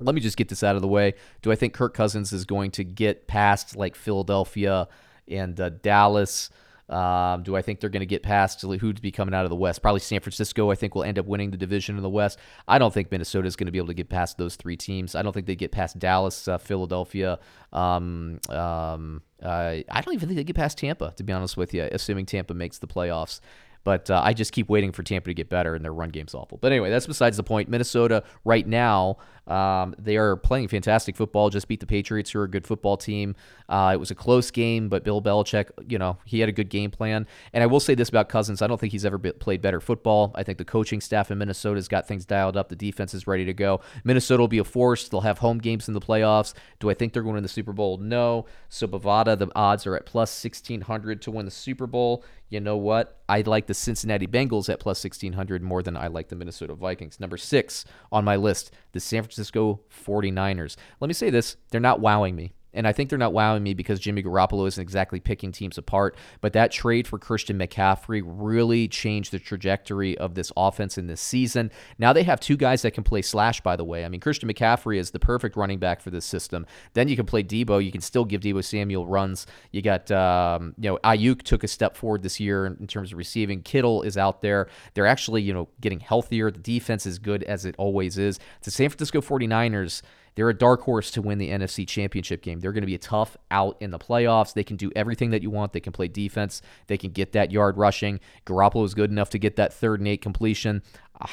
Let 0.00 0.14
me 0.14 0.20
just 0.20 0.36
get 0.36 0.48
this 0.48 0.62
out 0.62 0.76
of 0.76 0.82
the 0.82 0.88
way. 0.88 1.14
Do 1.42 1.50
I 1.50 1.56
think 1.56 1.74
Kirk 1.74 1.92
Cousins 1.92 2.32
is 2.32 2.44
going 2.44 2.70
to 2.72 2.84
get 2.84 3.26
past 3.26 3.74
like 3.74 3.96
Philadelphia 3.96 4.86
and 5.26 5.60
uh, 5.60 5.70
Dallas? 5.70 6.50
Um, 6.88 7.42
do 7.42 7.54
I 7.54 7.62
think 7.62 7.80
they're 7.80 7.90
going 7.90 8.00
to 8.00 8.06
get 8.06 8.22
past 8.22 8.62
who'd 8.62 9.02
be 9.02 9.10
coming 9.10 9.34
out 9.34 9.44
of 9.44 9.50
the 9.50 9.56
West? 9.56 9.82
Probably 9.82 10.00
San 10.00 10.20
Francisco. 10.20 10.70
I 10.70 10.74
think 10.74 10.94
will 10.94 11.04
end 11.04 11.18
up 11.18 11.26
winning 11.26 11.50
the 11.50 11.56
division 11.56 11.96
in 11.96 12.02
the 12.02 12.08
West. 12.08 12.38
I 12.66 12.78
don't 12.78 12.92
think 12.92 13.10
Minnesota 13.10 13.46
is 13.46 13.56
going 13.56 13.66
to 13.66 13.72
be 13.72 13.78
able 13.78 13.88
to 13.88 13.94
get 13.94 14.08
past 14.08 14.38
those 14.38 14.56
three 14.56 14.76
teams. 14.76 15.14
I 15.14 15.22
don't 15.22 15.32
think 15.32 15.46
they 15.46 15.56
get 15.56 15.72
past 15.72 15.98
Dallas, 15.98 16.48
uh, 16.48 16.58
Philadelphia. 16.58 17.38
Um, 17.72 18.40
um, 18.48 19.22
uh, 19.42 19.76
I 19.90 20.00
don't 20.00 20.14
even 20.14 20.28
think 20.28 20.36
they 20.36 20.44
get 20.44 20.56
past 20.56 20.78
Tampa, 20.78 21.12
to 21.16 21.22
be 21.22 21.32
honest 21.32 21.56
with 21.56 21.74
you, 21.74 21.88
assuming 21.92 22.26
Tampa 22.26 22.54
makes 22.54 22.78
the 22.78 22.86
playoffs. 22.86 23.40
But 23.84 24.10
uh, 24.10 24.20
I 24.22 24.34
just 24.34 24.52
keep 24.52 24.68
waiting 24.68 24.92
for 24.92 25.02
Tampa 25.02 25.30
to 25.30 25.34
get 25.34 25.48
better, 25.48 25.74
and 25.74 25.84
their 25.84 25.92
run 25.92 26.10
game's 26.10 26.34
awful. 26.34 26.58
But 26.58 26.72
anyway, 26.72 26.90
that's 26.90 27.06
besides 27.06 27.36
the 27.36 27.42
point. 27.42 27.68
Minnesota 27.68 28.22
right 28.44 28.66
now 28.66 29.18
um, 29.48 29.94
they 29.98 30.16
are 30.16 30.36
playing 30.36 30.68
fantastic 30.68 31.16
football. 31.16 31.48
Just 31.48 31.68
beat 31.68 31.80
the 31.80 31.86
Patriots, 31.86 32.30
who 32.30 32.38
are 32.40 32.44
a 32.44 32.50
good 32.50 32.66
football 32.66 32.96
team. 32.96 33.34
Uh, 33.68 33.92
it 33.94 33.96
was 33.96 34.10
a 34.10 34.14
close 34.14 34.50
game, 34.50 34.88
but 34.88 35.04
Bill 35.04 35.22
Belichick, 35.22 35.70
you 35.88 35.98
know, 35.98 36.18
he 36.26 36.40
had 36.40 36.48
a 36.48 36.52
good 36.52 36.68
game 36.68 36.90
plan. 36.90 37.26
And 37.52 37.62
I 37.62 37.66
will 37.66 37.80
say 37.80 37.94
this 37.94 38.10
about 38.10 38.28
Cousins: 38.28 38.60
I 38.60 38.66
don't 38.66 38.78
think 38.78 38.92
he's 38.92 39.06
ever 39.06 39.18
played 39.18 39.62
better 39.62 39.80
football. 39.80 40.32
I 40.34 40.42
think 40.42 40.58
the 40.58 40.64
coaching 40.64 41.00
staff 41.00 41.30
in 41.30 41.38
Minnesota's 41.38 41.88
got 41.88 42.06
things 42.06 42.26
dialed 42.26 42.56
up. 42.56 42.68
The 42.68 42.76
defense 42.76 43.14
is 43.14 43.26
ready 43.26 43.46
to 43.46 43.54
go. 43.54 43.80
Minnesota 44.04 44.42
will 44.42 44.48
be 44.48 44.58
a 44.58 44.64
force. 44.64 45.08
They'll 45.08 45.22
have 45.22 45.38
home 45.38 45.58
games 45.58 45.88
in 45.88 45.94
the 45.94 46.00
playoffs. 46.00 46.52
Do 46.78 46.90
I 46.90 46.94
think 46.94 47.14
they're 47.14 47.22
going 47.22 47.36
to 47.36 47.40
the 47.40 47.48
Super 47.48 47.72
Bowl? 47.72 47.96
No. 47.96 48.44
So 48.68 48.86
Bovada, 48.86 49.38
the 49.38 49.48
odds 49.56 49.86
are 49.86 49.96
at 49.96 50.04
plus 50.04 50.30
sixteen 50.30 50.82
hundred 50.82 51.22
to 51.22 51.30
win 51.30 51.46
the 51.46 51.50
Super 51.50 51.86
Bowl. 51.86 52.22
You 52.48 52.60
know 52.60 52.76
what? 52.76 53.20
I 53.28 53.42
like 53.42 53.66
the 53.66 53.74
Cincinnati 53.74 54.26
Bengals 54.26 54.68
at 54.68 54.80
plus 54.80 55.04
1600 55.04 55.62
more 55.62 55.82
than 55.82 55.96
I 55.96 56.06
like 56.06 56.28
the 56.28 56.36
Minnesota 56.36 56.74
Vikings. 56.74 57.20
Number 57.20 57.36
six 57.36 57.84
on 58.10 58.24
my 58.24 58.36
list, 58.36 58.72
the 58.92 59.00
San 59.00 59.22
Francisco 59.22 59.48
Francisco 59.48 59.80
49ers. 60.04 60.76
Let 61.00 61.08
me 61.08 61.14
say 61.14 61.30
this 61.30 61.56
they're 61.70 61.80
not 61.80 62.00
wowing 62.00 62.36
me. 62.36 62.52
And 62.74 62.86
I 62.86 62.92
think 62.92 63.10
they're 63.10 63.18
not 63.18 63.32
wowing 63.32 63.62
me 63.62 63.74
because 63.74 63.98
Jimmy 63.98 64.22
Garoppolo 64.22 64.66
isn't 64.68 64.80
exactly 64.80 65.20
picking 65.20 65.52
teams 65.52 65.78
apart. 65.78 66.16
But 66.40 66.52
that 66.52 66.70
trade 66.70 67.08
for 67.08 67.18
Christian 67.18 67.58
McCaffrey 67.58 68.22
really 68.24 68.88
changed 68.88 69.32
the 69.32 69.38
trajectory 69.38 70.16
of 70.18 70.34
this 70.34 70.52
offense 70.56 70.98
in 70.98 71.06
this 71.06 71.20
season. 71.20 71.70
Now 71.98 72.12
they 72.12 72.22
have 72.24 72.40
two 72.40 72.56
guys 72.56 72.82
that 72.82 72.92
can 72.92 73.04
play 73.04 73.22
slash, 73.22 73.60
by 73.60 73.76
the 73.76 73.84
way. 73.84 74.04
I 74.04 74.08
mean, 74.08 74.20
Christian 74.20 74.48
McCaffrey 74.48 74.98
is 74.98 75.10
the 75.10 75.18
perfect 75.18 75.56
running 75.56 75.78
back 75.78 76.00
for 76.00 76.10
this 76.10 76.24
system. 76.24 76.66
Then 76.92 77.08
you 77.08 77.16
can 77.16 77.26
play 77.26 77.42
Deebo. 77.42 77.84
You 77.84 77.92
can 77.92 78.00
still 78.00 78.24
give 78.24 78.42
Deebo 78.42 78.64
Samuel 78.64 79.06
runs. 79.06 79.46
You 79.72 79.82
got, 79.82 80.10
um, 80.10 80.74
you 80.78 80.90
know, 80.90 80.98
Aiyuk 81.04 81.42
took 81.42 81.64
a 81.64 81.68
step 81.68 81.96
forward 81.96 82.22
this 82.22 82.38
year 82.38 82.66
in 82.66 82.86
terms 82.86 83.12
of 83.12 83.18
receiving. 83.18 83.62
Kittle 83.62 84.02
is 84.02 84.18
out 84.18 84.42
there. 84.42 84.68
They're 84.94 85.06
actually, 85.06 85.42
you 85.42 85.54
know, 85.54 85.68
getting 85.80 86.00
healthier. 86.00 86.50
The 86.50 86.58
defense 86.58 87.06
is 87.06 87.18
good 87.18 87.42
as 87.44 87.64
it 87.64 87.74
always 87.78 88.18
is. 88.18 88.38
The 88.62 88.70
San 88.70 88.90
Francisco 88.90 89.20
49ers 89.20 90.02
they're 90.38 90.48
a 90.48 90.54
dark 90.54 90.82
horse 90.82 91.10
to 91.10 91.20
win 91.20 91.38
the 91.38 91.50
NFC 91.50 91.84
Championship 91.84 92.42
game. 92.42 92.60
They're 92.60 92.70
going 92.70 92.82
to 92.82 92.86
be 92.86 92.94
a 92.94 92.98
tough 92.98 93.36
out 93.50 93.76
in 93.80 93.90
the 93.90 93.98
playoffs. 93.98 94.54
They 94.54 94.62
can 94.62 94.76
do 94.76 94.88
everything 94.94 95.30
that 95.30 95.42
you 95.42 95.50
want. 95.50 95.72
They 95.72 95.80
can 95.80 95.92
play 95.92 96.06
defense. 96.06 96.62
They 96.86 96.96
can 96.96 97.10
get 97.10 97.32
that 97.32 97.50
yard 97.50 97.76
rushing. 97.76 98.20
Garoppolo 98.46 98.84
is 98.84 98.94
good 98.94 99.10
enough 99.10 99.30
to 99.30 99.38
get 99.40 99.56
that 99.56 99.74
third 99.74 99.98
and 99.98 100.06
eight 100.06 100.22
completion. 100.22 100.84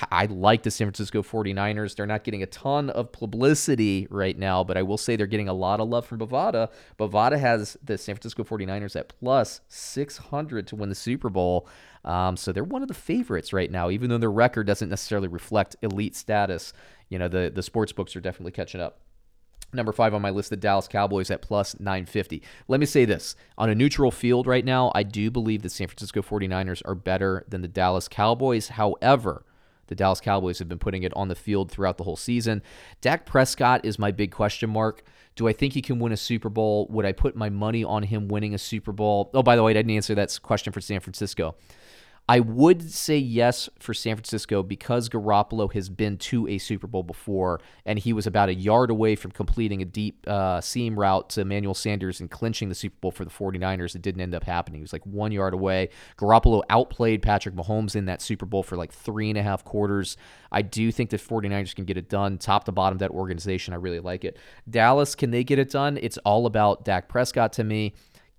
I 0.10 0.26
like 0.26 0.64
the 0.64 0.72
San 0.72 0.88
Francisco 0.88 1.22
49ers. 1.22 1.96
They're 1.96 2.08
not 2.08 2.24
getting 2.24 2.42
a 2.42 2.48
ton 2.48 2.90
of 2.90 3.12
publicity 3.12 4.08
right 4.10 4.36
now, 4.36 4.64
but 4.64 4.76
I 4.76 4.82
will 4.82 4.98
say 4.98 5.16
they're 5.16 5.28
getting 5.28 5.50
a 5.50 5.54
lot 5.54 5.80
of 5.80 5.88
love 5.88 6.08
from 6.08 6.18
Bovada. 6.18 6.72
Bovada 6.98 7.38
has 7.40 7.78
the 7.84 8.00
San 8.00 8.16
Francisco 8.16 8.44
49ers 8.44 8.96
at 8.96 9.10
plus 9.10 9.62
600 9.68 10.66
to 10.66 10.76
win 10.76 10.90
the 10.90 10.96
Super 10.96 11.30
Bowl. 11.30 11.68
Um, 12.06 12.38
so 12.38 12.52
they're 12.52 12.64
one 12.64 12.82
of 12.82 12.88
the 12.88 12.94
favorites 12.94 13.52
right 13.52 13.70
now, 13.70 13.90
even 13.90 14.10
though 14.10 14.18
their 14.18 14.32
record 14.32 14.68
doesn't 14.68 14.90
necessarily 14.90 15.28
reflect 15.28 15.76
elite 15.82 16.16
status 16.16 16.72
you 17.10 17.20
know 17.20 17.28
the 17.28 17.52
the 17.54 17.64
sports 17.64 17.92
books 17.92 18.16
are 18.16 18.22
definitely 18.22 18.52
catching 18.52 18.82
up. 18.82 19.00
Number 19.74 19.92
five 19.92 20.14
on 20.14 20.22
my 20.22 20.30
list, 20.30 20.52
the 20.52 20.58
Dallas 20.58 20.88
Cowboys 20.88 21.30
at 21.30 21.42
plus 21.42 21.78
950. 21.80 22.42
Let 22.68 22.80
me 22.80 22.86
say 22.86 23.04
this 23.04 23.36
on 23.58 23.70
a 23.70 23.76
neutral 23.76 24.12
field 24.12 24.48
right 24.48 24.64
now, 24.64 24.92
I 24.96 25.04
do 25.04 25.30
believe 25.30 25.64
the 25.64 25.70
San 25.70 25.88
Francisco 25.88 26.22
49ers 26.22 26.82
are 26.86 26.96
better 26.96 27.46
than 27.50 27.62
the 27.62 27.68
Dallas 27.68 28.08
Cowboys. 28.08 28.70
However, 28.70 29.44
the 29.88 29.96
Dallas 29.96 30.20
Cowboys 30.20 30.60
have 30.60 30.70
been 30.70 30.80
putting 30.80 31.04
it 31.04 31.14
on 31.16 31.28
the 31.28 31.36
field 31.36 31.72
throughout 31.72 31.98
the 31.98 32.04
whole 32.04 32.16
season. 32.16 32.62
Dak 33.02 33.26
Prescott 33.26 33.86
is 33.86 34.00
my 34.00 34.12
big 34.12 34.32
question 34.32 34.70
mark. 34.70 35.04
Do 35.36 35.48
I 35.48 35.54
think 35.54 35.74
he 35.74 35.82
can 35.82 36.00
win 36.00 36.12
a 36.12 36.18
Super 36.18 36.50
Bowl? 36.50 36.88
Would 36.90 37.06
I 37.06 37.12
put 37.12 37.36
my 37.36 37.50
money 37.50 37.84
on 37.84 38.04
him 38.04 38.28
winning 38.28 38.54
a 38.54 38.58
Super 38.58 38.92
Bowl? 38.92 39.30
Oh, 39.34 39.44
by 39.44 39.56
the 39.56 39.64
way, 39.64 39.72
I 39.72 39.74
didn't 39.74 39.92
answer 39.92 40.16
that 40.16 40.38
question 40.42 40.72
for 40.72 40.82
San 40.82 41.02
Francisco. 41.02 41.56
I 42.28 42.40
would 42.40 42.90
say 42.92 43.18
yes 43.20 43.70
for 43.78 43.94
San 43.94 44.16
Francisco 44.16 44.64
because 44.64 45.10
Garoppolo 45.10 45.72
has 45.74 45.90
been 45.90 46.18
to 46.18 46.48
a 46.48 46.58
Super 46.58 46.88
Bowl 46.88 47.04
before, 47.04 47.62
and 47.86 48.00
he 48.00 48.14
was 48.14 48.26
about 48.26 48.50
a 48.50 48.56
yard 48.56 48.90
away 48.90 49.16
from 49.16 49.30
completing 49.30 49.84
a 49.84 49.86
deep 49.86 50.28
uh, 50.28 50.60
seam 50.60 50.98
route 51.00 51.30
to 51.32 51.42
Emmanuel 51.42 51.76
Sanders 51.76 52.20
and 52.20 52.32
clinching 52.32 52.70
the 52.70 52.74
Super 52.74 52.96
Bowl 53.00 53.12
for 53.12 53.26
the 53.26 53.32
49ers. 53.32 53.96
It 53.96 54.02
didn't 54.02 54.22
end 54.22 54.34
up 54.34 54.44
happening. 54.44 54.80
He 54.80 54.82
was 54.82 54.94
like 54.94 55.06
one 55.06 55.32
yard 55.32 55.54
away. 55.54 55.90
Garoppolo 56.18 56.64
outplayed 56.72 57.22
Patrick 57.22 57.54
Mahomes 57.54 57.96
in 57.96 58.06
that 58.06 58.24
Super 58.24 58.48
Bowl 58.48 58.64
for 58.64 58.76
like 58.76 58.92
three 58.92 59.30
and 59.30 59.38
a 59.38 59.44
half 59.44 59.64
quarters. 59.64 60.18
I 60.52 60.64
do 60.64 60.92
think 60.92 61.12
the 61.12 61.18
49ers 61.18 61.76
can 61.76 61.86
get 61.86 61.98
it 61.98 62.10
done 62.10 62.40
top 62.40 62.64
to 62.64 62.72
bottom 62.72 62.98
that 63.00 63.12
organization. 63.12 63.76
I 63.76 63.78
really 63.78 64.00
like 64.00 64.26
it. 64.26 64.40
Dallas, 64.68 65.14
can 65.14 65.30
they 65.30 65.44
get 65.44 65.60
it 65.60 65.70
done? 65.70 66.00
It's 66.02 66.18
all 66.20 66.48
about 66.48 66.86
Dak 66.86 67.08
Prescott 67.08 67.54
to 67.54 67.64
me. 67.64 67.94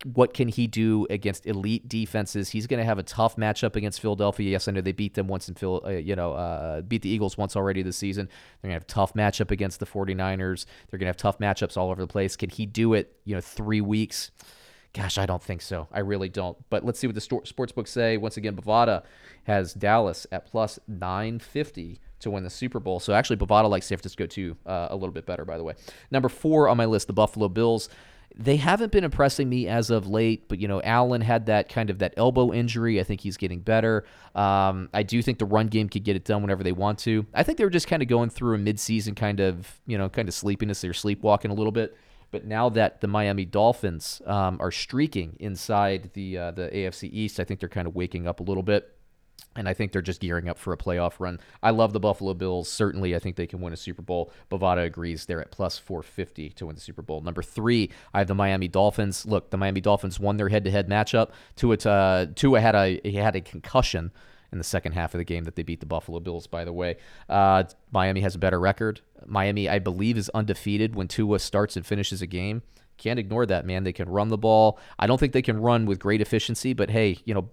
What 0.04 0.34
can 0.34 0.48
he 0.48 0.66
do 0.66 1.06
against 1.08 1.46
elite 1.46 1.88
defenses? 1.88 2.50
He's 2.50 2.66
going 2.66 2.78
to 2.78 2.84
have 2.84 2.98
a 2.98 3.02
tough 3.02 3.36
matchup 3.36 3.76
against 3.76 4.00
Philadelphia. 4.00 4.50
Yes, 4.50 4.68
I 4.68 4.72
know 4.72 4.80
they 4.80 4.92
beat 4.92 5.14
them 5.14 5.26
once 5.26 5.48
in 5.48 5.54
Phil, 5.54 5.82
uh, 5.84 5.90
you 5.90 6.14
know, 6.14 6.32
uh, 6.34 6.82
beat 6.82 7.02
the 7.02 7.08
Eagles 7.08 7.38
once 7.38 7.56
already 7.56 7.82
this 7.82 7.96
season. 7.96 8.26
They're 8.60 8.68
going 8.68 8.78
to 8.78 8.82
have 8.82 8.86
tough 8.86 9.14
matchup 9.14 9.50
against 9.50 9.80
the 9.80 9.86
49ers. 9.86 10.66
They're 10.90 10.98
going 10.98 11.06
to 11.06 11.10
have 11.10 11.16
tough 11.16 11.38
matchups 11.38 11.76
all 11.76 11.90
over 11.90 12.00
the 12.00 12.06
place. 12.06 12.36
Can 12.36 12.50
he 12.50 12.66
do 12.66 12.92
it, 12.94 13.16
you 13.24 13.34
know, 13.34 13.40
3 13.40 13.80
weeks? 13.80 14.30
Gosh, 14.92 15.18
I 15.18 15.26
don't 15.26 15.42
think 15.42 15.60
so. 15.60 15.88
I 15.92 16.00
really 16.00 16.28
don't. 16.28 16.56
But 16.70 16.84
let's 16.84 16.98
see 16.98 17.06
what 17.06 17.14
the 17.14 17.20
sports 17.20 17.72
books 17.72 17.90
say. 17.90 18.16
Once 18.16 18.36
again, 18.36 18.56
Bovada 18.56 19.02
has 19.44 19.74
Dallas 19.74 20.26
at 20.32 20.46
plus 20.46 20.78
950 20.88 22.00
to 22.20 22.30
win 22.30 22.44
the 22.44 22.50
Super 22.50 22.80
Bowl. 22.80 22.98
So 23.00 23.12
actually, 23.12 23.36
Bovada 23.36 23.68
likes 23.68 23.86
San 23.86 23.98
Francisco 23.98 24.26
too 24.26 24.56
uh, 24.64 24.88
a 24.90 24.96
little 24.96 25.12
bit 25.12 25.26
better, 25.26 25.44
by 25.44 25.58
the 25.58 25.64
way. 25.64 25.74
Number 26.10 26.28
four 26.28 26.68
on 26.68 26.76
my 26.76 26.86
list, 26.86 27.08
the 27.08 27.12
Buffalo 27.12 27.48
Bills. 27.48 27.88
They 28.38 28.56
haven't 28.56 28.92
been 28.92 29.04
impressing 29.04 29.48
me 29.48 29.66
as 29.66 29.88
of 29.88 30.06
late, 30.06 30.48
but 30.48 30.58
you 30.58 30.68
know, 30.68 30.82
Allen 30.82 31.22
had 31.22 31.46
that 31.46 31.68
kind 31.70 31.88
of 31.88 32.00
that 32.00 32.14
elbow 32.16 32.52
injury. 32.52 33.00
I 33.00 33.02
think 33.02 33.22
he's 33.22 33.36
getting 33.36 33.60
better. 33.60 34.04
Um, 34.34 34.90
I 34.92 35.02
do 35.02 35.22
think 35.22 35.38
the 35.38 35.46
run 35.46 35.68
game 35.68 35.88
could 35.88 36.04
get 36.04 36.16
it 36.16 36.24
done 36.24 36.42
whenever 36.42 36.62
they 36.62 36.72
want 36.72 36.98
to. 37.00 37.24
I 37.32 37.42
think 37.42 37.56
they 37.56 37.64
were 37.64 37.70
just 37.70 37.88
kind 37.88 38.02
of 38.02 38.08
going 38.08 38.28
through 38.28 38.56
a 38.56 38.58
midseason 38.58 39.16
kind 39.16 39.40
of 39.40 39.80
you 39.86 39.96
know 39.96 40.08
kind 40.08 40.28
of 40.28 40.34
sleepiness. 40.34 40.82
They're 40.82 40.92
sleepwalking 40.92 41.50
a 41.50 41.54
little 41.54 41.72
bit. 41.72 41.96
But 42.30 42.44
now 42.44 42.68
that 42.70 43.00
the 43.00 43.06
Miami 43.06 43.44
Dolphins 43.44 44.20
um, 44.26 44.58
are 44.60 44.72
streaking 44.72 45.36
inside 45.38 46.10
the 46.14 46.38
uh, 46.38 46.50
the 46.50 46.68
AFC 46.68 47.08
East, 47.12 47.40
I 47.40 47.44
think 47.44 47.60
they're 47.60 47.68
kind 47.68 47.86
of 47.86 47.94
waking 47.94 48.26
up 48.26 48.40
a 48.40 48.42
little 48.42 48.62
bit. 48.62 48.95
And 49.54 49.68
I 49.68 49.74
think 49.74 49.92
they're 49.92 50.02
just 50.02 50.20
gearing 50.20 50.48
up 50.48 50.58
for 50.58 50.72
a 50.72 50.76
playoff 50.76 51.14
run. 51.18 51.40
I 51.62 51.70
love 51.70 51.94
the 51.94 52.00
Buffalo 52.00 52.34
Bills. 52.34 52.68
Certainly, 52.68 53.16
I 53.16 53.18
think 53.18 53.36
they 53.36 53.46
can 53.46 53.60
win 53.60 53.72
a 53.72 53.76
Super 53.76 54.02
Bowl. 54.02 54.30
Bovada 54.50 54.84
agrees. 54.84 55.24
They're 55.24 55.40
at 55.40 55.50
plus 55.50 55.78
450 55.78 56.50
to 56.50 56.66
win 56.66 56.74
the 56.74 56.80
Super 56.80 57.00
Bowl. 57.00 57.22
Number 57.22 57.42
three, 57.42 57.90
I 58.12 58.18
have 58.18 58.28
the 58.28 58.34
Miami 58.34 58.68
Dolphins. 58.68 59.24
Look, 59.24 59.50
the 59.50 59.56
Miami 59.56 59.80
Dolphins 59.80 60.20
won 60.20 60.36
their 60.36 60.50
head-to-head 60.50 60.88
matchup. 60.88 61.30
Tua, 61.56 61.76
uh, 61.76 62.26
Tua 62.34 62.60
had 62.60 62.74
a 62.74 63.00
he 63.02 63.14
had 63.14 63.34
a 63.34 63.40
concussion 63.40 64.12
in 64.52 64.58
the 64.58 64.64
second 64.64 64.92
half 64.92 65.14
of 65.14 65.18
the 65.18 65.24
game 65.24 65.44
that 65.44 65.56
they 65.56 65.62
beat 65.62 65.80
the 65.80 65.86
Buffalo 65.86 66.20
Bills, 66.20 66.46
by 66.46 66.64
the 66.64 66.72
way. 66.72 66.96
Uh, 67.28 67.64
Miami 67.90 68.20
has 68.20 68.34
a 68.34 68.38
better 68.38 68.60
record. 68.60 69.00
Miami, 69.24 69.68
I 69.68 69.78
believe, 69.78 70.16
is 70.16 70.28
undefeated 70.30 70.94
when 70.94 71.08
Tua 71.08 71.38
starts 71.38 71.76
and 71.76 71.84
finishes 71.84 72.22
a 72.22 72.26
game. 72.26 72.62
Can't 72.98 73.18
ignore 73.18 73.44
that, 73.46 73.66
man. 73.66 73.84
They 73.84 73.92
can 73.92 74.08
run 74.08 74.28
the 74.28 74.38
ball. 74.38 74.78
I 74.98 75.06
don't 75.06 75.18
think 75.18 75.32
they 75.32 75.42
can 75.42 75.60
run 75.60 75.84
with 75.86 75.98
great 75.98 76.20
efficiency, 76.20 76.72
but 76.72 76.90
hey, 76.90 77.18
you 77.24 77.34
know, 77.34 77.50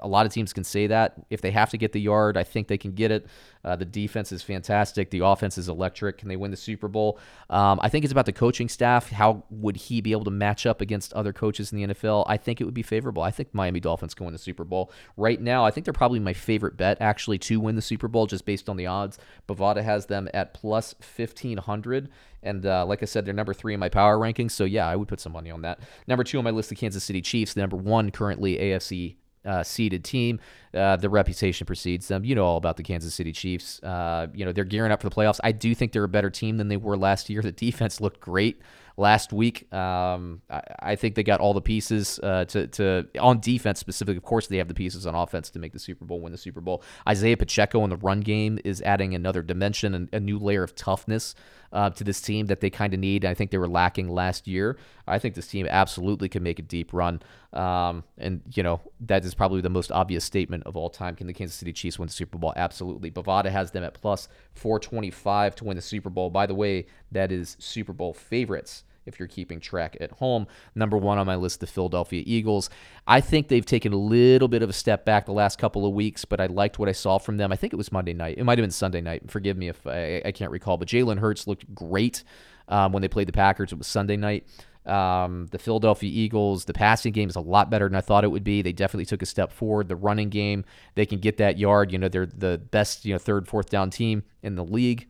a 0.00 0.08
lot 0.08 0.26
of 0.26 0.32
teams 0.32 0.52
can 0.52 0.64
say 0.64 0.86
that. 0.86 1.14
If 1.30 1.40
they 1.40 1.50
have 1.50 1.70
to 1.70 1.78
get 1.78 1.92
the 1.92 2.00
yard, 2.00 2.36
I 2.36 2.44
think 2.44 2.68
they 2.68 2.78
can 2.78 2.92
get 2.92 3.10
it. 3.10 3.26
Uh, 3.64 3.76
the 3.76 3.84
defense 3.84 4.32
is 4.32 4.42
fantastic. 4.42 5.10
The 5.10 5.24
offense 5.24 5.58
is 5.58 5.68
electric. 5.68 6.18
Can 6.18 6.28
they 6.28 6.36
win 6.36 6.50
the 6.50 6.56
Super 6.56 6.88
Bowl? 6.88 7.18
Um, 7.50 7.78
I 7.82 7.88
think 7.88 8.04
it's 8.04 8.12
about 8.12 8.26
the 8.26 8.32
coaching 8.32 8.68
staff. 8.68 9.10
How 9.10 9.44
would 9.50 9.76
he 9.76 10.00
be 10.00 10.12
able 10.12 10.24
to 10.24 10.30
match 10.30 10.64
up 10.66 10.80
against 10.80 11.12
other 11.12 11.32
coaches 11.32 11.72
in 11.72 11.78
the 11.78 11.94
NFL? 11.94 12.24
I 12.26 12.36
think 12.36 12.60
it 12.60 12.64
would 12.64 12.74
be 12.74 12.82
favorable. 12.82 13.22
I 13.22 13.30
think 13.30 13.52
Miami 13.52 13.80
Dolphins 13.80 14.14
can 14.14 14.24
win 14.26 14.32
the 14.32 14.38
Super 14.38 14.64
Bowl. 14.64 14.90
Right 15.16 15.40
now, 15.40 15.64
I 15.64 15.70
think 15.70 15.84
they're 15.84 15.92
probably 15.92 16.20
my 16.20 16.32
favorite 16.32 16.76
bet 16.76 16.98
actually 17.00 17.38
to 17.38 17.60
win 17.60 17.76
the 17.76 17.82
Super 17.82 18.08
Bowl 18.08 18.26
just 18.26 18.44
based 18.44 18.68
on 18.68 18.76
the 18.76 18.86
odds. 18.86 19.18
Bovada 19.48 19.82
has 19.82 20.06
them 20.06 20.28
at 20.32 20.54
plus 20.54 20.94
1500. 20.94 22.08
And 22.42 22.64
uh, 22.64 22.86
like 22.86 23.02
I 23.02 23.06
said, 23.06 23.26
they're 23.26 23.34
number 23.34 23.52
three 23.52 23.74
in 23.74 23.80
my 23.80 23.88
power 23.88 24.16
rankings. 24.16 24.52
So 24.52 24.64
yeah, 24.64 24.88
I 24.88 24.96
would 24.96 25.08
put 25.08 25.20
some 25.20 25.32
money 25.32 25.50
on 25.50 25.62
that. 25.62 25.80
Number 26.06 26.24
two 26.24 26.38
on 26.38 26.44
my 26.44 26.50
list, 26.50 26.70
the 26.70 26.74
Kansas 26.74 27.04
City 27.04 27.20
Chiefs. 27.20 27.54
The 27.54 27.60
number 27.60 27.76
one 27.76 28.10
currently 28.10 28.56
AFC 28.56 29.16
uh, 29.44 29.62
seeded 29.62 30.04
team. 30.04 30.40
Uh, 30.74 30.96
the 30.96 31.08
reputation 31.08 31.66
precedes 31.66 32.08
them. 32.08 32.24
You 32.24 32.34
know 32.34 32.44
all 32.44 32.56
about 32.56 32.76
the 32.76 32.82
Kansas 32.82 33.14
City 33.14 33.32
Chiefs. 33.32 33.82
Uh, 33.82 34.28
you 34.34 34.44
know 34.44 34.52
they're 34.52 34.64
gearing 34.64 34.92
up 34.92 35.02
for 35.02 35.08
the 35.08 35.14
playoffs. 35.14 35.40
I 35.42 35.52
do 35.52 35.74
think 35.74 35.92
they're 35.92 36.04
a 36.04 36.08
better 36.08 36.30
team 36.30 36.56
than 36.56 36.68
they 36.68 36.76
were 36.76 36.96
last 36.96 37.30
year. 37.30 37.42
The 37.42 37.52
defense 37.52 38.00
looked 38.00 38.20
great 38.20 38.60
last 39.00 39.32
week. 39.32 39.72
Um, 39.72 40.42
I, 40.50 40.62
I, 40.80 40.96
think 40.96 41.14
they 41.14 41.22
got 41.22 41.40
all 41.40 41.54
the 41.54 41.62
pieces 41.62 42.20
uh, 42.22 42.44
to, 42.44 42.66
to 42.68 43.06
on 43.18 43.40
defense 43.40 43.80
specifically. 43.80 44.18
Of 44.18 44.22
course, 44.22 44.46
they 44.46 44.58
have 44.58 44.68
the 44.68 44.74
pieces 44.74 45.06
on 45.06 45.14
offense 45.14 45.48
to 45.50 45.58
make 45.58 45.72
the 45.72 45.78
Super 45.78 46.04
Bowl, 46.04 46.20
win 46.20 46.32
the 46.32 46.38
Super 46.38 46.60
Bowl. 46.60 46.82
Isaiah 47.08 47.36
Pacheco 47.36 47.82
in 47.82 47.90
the 47.90 47.96
run 47.96 48.20
game 48.20 48.58
is 48.62 48.82
adding 48.82 49.14
another 49.14 49.42
dimension 49.42 49.94
and 49.94 50.08
a 50.12 50.20
new 50.20 50.38
layer 50.38 50.62
of 50.62 50.76
toughness 50.76 51.34
uh, 51.72 51.88
to 51.90 52.04
this 52.04 52.20
team 52.20 52.46
that 52.46 52.60
they 52.60 52.68
kind 52.68 52.92
of 52.92 53.00
need. 53.00 53.24
I 53.24 53.32
think 53.32 53.50
they 53.50 53.58
were 53.58 53.68
lacking 53.68 54.08
last 54.08 54.46
year. 54.46 54.76
I 55.06 55.18
think 55.18 55.34
this 55.34 55.46
team 55.46 55.66
absolutely 55.68 56.28
can 56.28 56.42
make 56.42 56.58
a 56.58 56.62
deep 56.62 56.92
run. 56.92 57.22
Um, 57.54 58.04
and, 58.18 58.42
you 58.52 58.62
know, 58.62 58.80
that 59.00 59.24
is 59.24 59.34
probably 59.34 59.62
the 59.62 59.70
most 59.70 59.90
obvious 59.90 60.24
statement 60.24 60.64
of 60.66 60.76
all 60.76 60.90
time. 60.90 61.16
Can 61.16 61.26
the 61.26 61.32
Kansas 61.32 61.56
City 61.56 61.72
Chiefs 61.72 61.98
win 61.98 62.06
the 62.06 62.12
Super 62.12 62.36
Bowl? 62.36 62.52
Absolutely. 62.54 63.10
Bovada 63.10 63.50
has 63.50 63.70
them 63.70 63.82
at 63.82 63.94
plus 63.94 64.28
425 64.54 65.56
to 65.56 65.64
win 65.64 65.76
the 65.76 65.82
Super 65.82 66.10
Bowl. 66.10 66.28
By 66.28 66.46
the 66.46 66.54
way, 66.54 66.86
that 67.12 67.32
is 67.32 67.56
Super 67.58 67.94
Bowl 67.94 68.12
favorites 68.12 68.84
if 69.10 69.18
you're 69.18 69.28
keeping 69.28 69.60
track 69.60 69.96
at 70.00 70.12
home. 70.12 70.46
Number 70.74 70.96
one 70.96 71.18
on 71.18 71.26
my 71.26 71.36
list, 71.36 71.60
the 71.60 71.66
Philadelphia 71.66 72.22
Eagles. 72.24 72.70
I 73.06 73.20
think 73.20 73.48
they've 73.48 73.66
taken 73.66 73.92
a 73.92 73.96
little 73.96 74.48
bit 74.48 74.62
of 74.62 74.70
a 74.70 74.72
step 74.72 75.04
back 75.04 75.26
the 75.26 75.32
last 75.32 75.58
couple 75.58 75.84
of 75.84 75.92
weeks, 75.92 76.24
but 76.24 76.40
I 76.40 76.46
liked 76.46 76.78
what 76.78 76.88
I 76.88 76.92
saw 76.92 77.18
from 77.18 77.36
them. 77.36 77.52
I 77.52 77.56
think 77.56 77.72
it 77.72 77.76
was 77.76 77.92
Monday 77.92 78.14
night. 78.14 78.38
It 78.38 78.44
might 78.44 78.58
have 78.58 78.62
been 78.62 78.70
Sunday 78.70 79.00
night. 79.00 79.30
Forgive 79.30 79.56
me 79.56 79.68
if 79.68 79.86
I, 79.86 80.22
I 80.24 80.32
can't 80.32 80.50
recall, 80.50 80.76
but 80.76 80.88
Jalen 80.88 81.18
Hurts 81.18 81.46
looked 81.46 81.74
great 81.74 82.24
um, 82.68 82.92
when 82.92 83.02
they 83.02 83.08
played 83.08 83.28
the 83.28 83.32
Packers. 83.32 83.72
It 83.72 83.78
was 83.78 83.86
Sunday 83.86 84.16
night. 84.16 84.46
Um, 84.86 85.46
the 85.50 85.58
Philadelphia 85.58 86.10
Eagles, 86.10 86.64
the 86.64 86.72
passing 86.72 87.12
game 87.12 87.28
is 87.28 87.36
a 87.36 87.40
lot 87.40 87.70
better 87.70 87.86
than 87.86 87.96
I 87.96 88.00
thought 88.00 88.24
it 88.24 88.30
would 88.30 88.44
be. 88.44 88.62
They 88.62 88.72
definitely 88.72 89.04
took 89.04 89.22
a 89.22 89.26
step 89.26 89.52
forward. 89.52 89.88
The 89.88 89.96
running 89.96 90.30
game, 90.30 90.64
they 90.94 91.04
can 91.04 91.20
get 91.20 91.36
that 91.36 91.58
yard. 91.58 91.92
You 91.92 91.98
know, 91.98 92.08
they're 92.08 92.26
the 92.26 92.58
best, 92.70 93.04
you 93.04 93.12
know, 93.12 93.18
third, 93.18 93.46
fourth 93.46 93.68
down 93.68 93.90
team 93.90 94.22
in 94.42 94.54
the 94.54 94.64
league. 94.64 95.06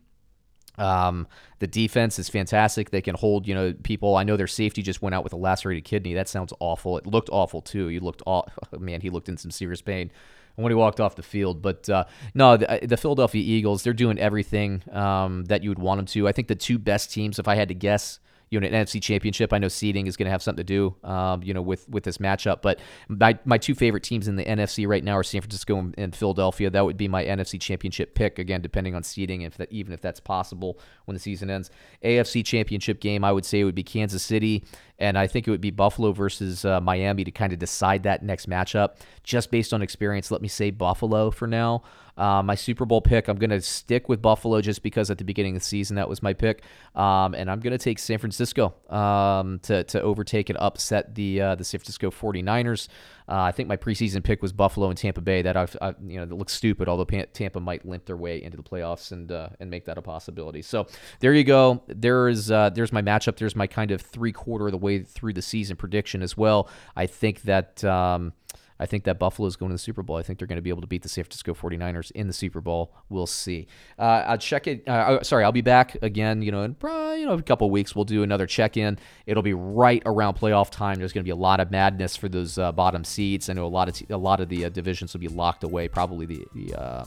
Um, 0.81 1.27
the 1.59 1.67
defense 1.67 2.19
is 2.19 2.29
fantastic. 2.29 2.91
They 2.91 3.03
can 3.03 3.15
hold, 3.15 3.47
you 3.47 3.55
know, 3.55 3.75
people. 3.83 4.17
I 4.17 4.25
know 4.25 4.37
their 4.37 4.47
safety 4.47 4.83
just 4.83 5.03
went 5.03 5.15
out 5.15 5.25
with 5.25 5.33
a 5.33 5.37
lacerated 5.37 5.85
kidney. 5.85 6.15
That 6.15 6.29
sounds 6.29 6.53
awful. 6.59 6.97
It 6.99 7.07
looked 7.07 7.29
awful 7.31 7.61
too. 7.61 7.89
He 7.89 8.01
looked, 8.01 8.23
all, 8.27 8.49
man, 8.79 9.01
he 9.01 9.11
looked 9.11 9.29
in 9.29 9.37
some 9.37 9.51
serious 9.51 9.83
pain 9.83 10.11
when 10.57 10.71
he 10.71 10.75
walked 10.75 11.01
off 11.01 11.17
the 11.17 11.23
field. 11.23 11.63
But 11.63 11.89
uh, 11.89 12.05
no, 12.35 12.57
the, 12.57 12.81
the, 12.83 12.97
Philadelphia 12.97 13.43
Eagles, 13.43 13.83
they're 13.83 13.93
doing 13.93 14.19
everything 14.19 14.83
um, 14.93 15.45
that 15.45 15.63
you 15.63 15.69
would 15.71 15.79
want 15.79 15.99
them 15.99 16.07
to. 16.07 16.29
I 16.29 16.33
think 16.33 16.49
the 16.49 16.55
two 16.55 16.79
best 16.79 17.13
teams, 17.13 17.39
if 17.39 17.47
I 17.47 17.55
had 17.55 17.69
to 17.69 17.75
guess, 17.75 18.19
you 18.51 18.59
know, 18.59 18.67
an 18.67 18.73
NFC 18.73 19.01
championship. 19.01 19.53
I 19.53 19.59
know 19.59 19.69
seeding 19.69 20.09
is 20.09 20.17
going 20.17 20.27
to 20.27 20.31
have 20.31 20.43
something 20.43 20.65
to 20.65 20.65
do, 20.65 20.97
um, 21.09 21.43
you 21.43 21.55
know, 21.55 21.63
with 21.63 21.89
with 21.89 22.03
this 22.03 22.19
matchup. 22.19 22.63
But 22.63 22.81
my 23.09 23.39
my 23.45 23.59
two 23.59 23.75
favorite 23.75 24.03
teams 24.03 24.27
in 24.27 24.37
the 24.37 24.45
NFC 24.45 24.89
right 24.89 25.05
now 25.05 25.17
are 25.17 25.23
San 25.23 25.41
Francisco 25.41 25.79
and, 25.79 25.95
and 25.97 26.15
Philadelphia. 26.15 26.69
That 26.69 26.85
would 26.85 26.97
be 26.97 27.07
my 27.07 27.25
NFC 27.25 27.61
championship 27.61 28.15
pick 28.15 28.39
again, 28.39 28.61
depending 28.61 28.95
on 28.95 29.05
seeding, 29.05 29.43
if 29.43 29.57
that 29.59 29.71
even 29.71 29.93
if 29.93 30.01
that's 30.01 30.21
possible 30.21 30.79
when 31.05 31.15
the 31.15 31.21
season 31.21 31.49
ends. 31.49 31.71
AFC 32.05 32.45
championship 32.45 33.01
game, 33.01 33.25
I 33.25 33.31
would 33.31 33.45
say 33.45 33.61
it 33.61 33.65
would 33.65 33.75
be 33.75 33.85
Kansas 33.85 34.23
City 34.23 34.65
and 35.01 35.19
I 35.19 35.27
think 35.27 35.49
it 35.49 35.51
would 35.51 35.61
be 35.61 35.71
Buffalo 35.71 36.13
versus 36.13 36.65
uh, 36.65 36.81
Miami 36.81 37.25
to 37.25 37.31
kind 37.31 37.53
of 37.53 37.59
decide 37.59 38.03
that 38.05 38.23
next 38.23 38.49
matchup. 38.49 38.97
Just 39.25 39.51
based 39.51 39.73
on 39.73 39.83
experience, 39.83 40.31
let 40.31 40.43
me 40.43 40.49
say 40.49 40.71
Buffalo 40.71 41.31
for 41.31 41.47
now. 41.47 41.83
Uh, 42.17 42.43
my 42.43 42.55
Super 42.55 42.85
Bowl 42.85 43.01
pick, 43.01 43.29
I'm 43.29 43.39
going 43.39 43.51
to 43.51 43.63
stick 43.63 44.09
with 44.11 44.21
Buffalo 44.21 44.61
just 44.61 44.83
because 44.83 45.11
at 45.11 45.17
the 45.17 45.25
beginning 45.25 45.57
of 45.57 45.63
the 45.63 45.67
season 45.67 45.97
that 45.97 46.07
was 46.07 46.23
my 46.23 46.35
pick, 46.35 46.63
um, 46.95 47.35
and 47.35 47.51
I'm 47.51 47.61
going 47.61 47.73
to 47.73 47.79
take 47.79 47.99
San 47.99 48.19
Francisco 48.19 48.75
um, 48.91 49.59
to 49.61 49.85
to 49.85 50.03
overtake 50.03 50.51
and 50.51 50.59
upset 50.59 51.15
the 51.15 51.41
uh, 51.41 51.55
the 51.55 51.65
San 51.65 51.79
Francisco 51.79 52.11
49ers. 52.11 52.89
Uh, 53.31 53.43
I 53.43 53.53
think 53.53 53.69
my 53.69 53.77
preseason 53.77 54.25
pick 54.25 54.43
was 54.43 54.53
Buffalo 54.53 54.89
and 54.89 54.99
Tampa 54.99 55.21
Bay. 55.21 55.41
That 55.43 55.57
I've, 55.57 55.77
I, 55.81 55.95
you 56.05 56.19
know 56.19 56.27
that 56.27 56.35
looks 56.35 56.53
stupid, 56.53 56.89
although 56.89 57.05
Tampa 57.05 57.61
might 57.61 57.87
limp 57.87 58.07
their 58.07 58.17
way 58.17 58.43
into 58.43 58.57
the 58.57 58.63
playoffs 58.63 59.13
and 59.13 59.31
uh, 59.31 59.51
and 59.61 59.71
make 59.71 59.85
that 59.85 59.97
a 59.97 60.03
possibility. 60.03 60.63
So 60.63 60.89
there 61.21 61.33
you 61.33 61.45
go. 61.45 61.83
There 61.87 62.29
is 62.29 62.51
uh, 62.51 62.71
there's 62.71 62.93
my 62.93 63.03
matchup. 63.03 63.37
There's 63.37 63.55
my 63.55 63.69
kind 63.69 63.93
of 63.93 64.03
three 64.03 64.33
quarter 64.33 64.67
of 64.67 64.73
the 64.73 64.79
way 64.79 65.05
through 65.05 65.35
the 65.35 65.43
season 65.43 65.77
prediction 65.77 66.23
as 66.23 66.37
well. 66.37 66.69
I 66.97 67.07
think 67.07 67.43
that. 67.43 67.85
Um, 67.85 68.33
I 68.81 68.87
think 68.87 69.05
that 69.05 69.19
Buffalo 69.19 69.47
is 69.47 69.57
going 69.57 69.69
to 69.69 69.75
the 69.75 69.79
Super 69.79 70.03
Bowl. 70.03 70.17
I 70.17 70.23
think 70.23 70.39
they're 70.39 70.49
going 70.49 70.57
to 70.57 70.63
be 70.63 70.71
able 70.71 70.81
to 70.81 70.87
beat 70.87 71.03
the 71.03 71.09
San 71.11 71.25
Francisco 71.25 71.53
49ers 71.53 72.11
in 72.13 72.27
the 72.27 72.33
Super 72.33 72.63
Bowl. 72.63 72.95
We'll 73.11 73.27
see. 73.27 73.69
Uh, 73.99 74.25
I'll 74.27 74.39
check 74.39 74.67
it. 74.67 74.89
Uh, 74.89 75.19
oh, 75.21 75.23
sorry, 75.23 75.45
I'll 75.45 75.53
be 75.53 75.61
back 75.61 76.03
again. 76.03 76.41
You 76.41 76.51
know, 76.51 76.63
in 76.63 76.75
probably, 76.75 77.21
you 77.21 77.27
know 77.27 77.35
a 77.35 77.43
couple 77.43 77.71
weeks. 77.71 77.95
We'll 77.95 78.07
do 78.07 78.23
another 78.23 78.47
check 78.47 78.79
in. 78.79 78.99
It'll 79.27 79.43
be 79.43 79.53
right 79.53 80.03
around 80.07 80.39
playoff 80.39 80.71
time. 80.71 80.99
There's 80.99 81.13
going 81.13 81.23
to 81.23 81.29
be 81.29 81.31
a 81.31 81.37
lot 81.37 81.61
of 81.61 81.71
madness 81.71 82.17
for 82.17 82.31
those 82.31 82.57
uh, 82.57 82.73
bottom 82.73 83.05
seats. 83.05 83.51
I 83.51 83.53
know 83.53 83.67
a 83.67 83.69
lot 83.69 83.89
of 83.91 84.11
a 84.11 84.17
lot 84.17 84.41
of 84.41 84.49
the 84.49 84.65
uh, 84.65 84.69
divisions 84.71 85.13
will 85.13 85.21
be 85.21 85.29
locked 85.29 85.63
away. 85.63 85.87
Probably 85.87 86.25
the 86.25 86.47
the. 86.55 86.75
Uh, 86.75 87.05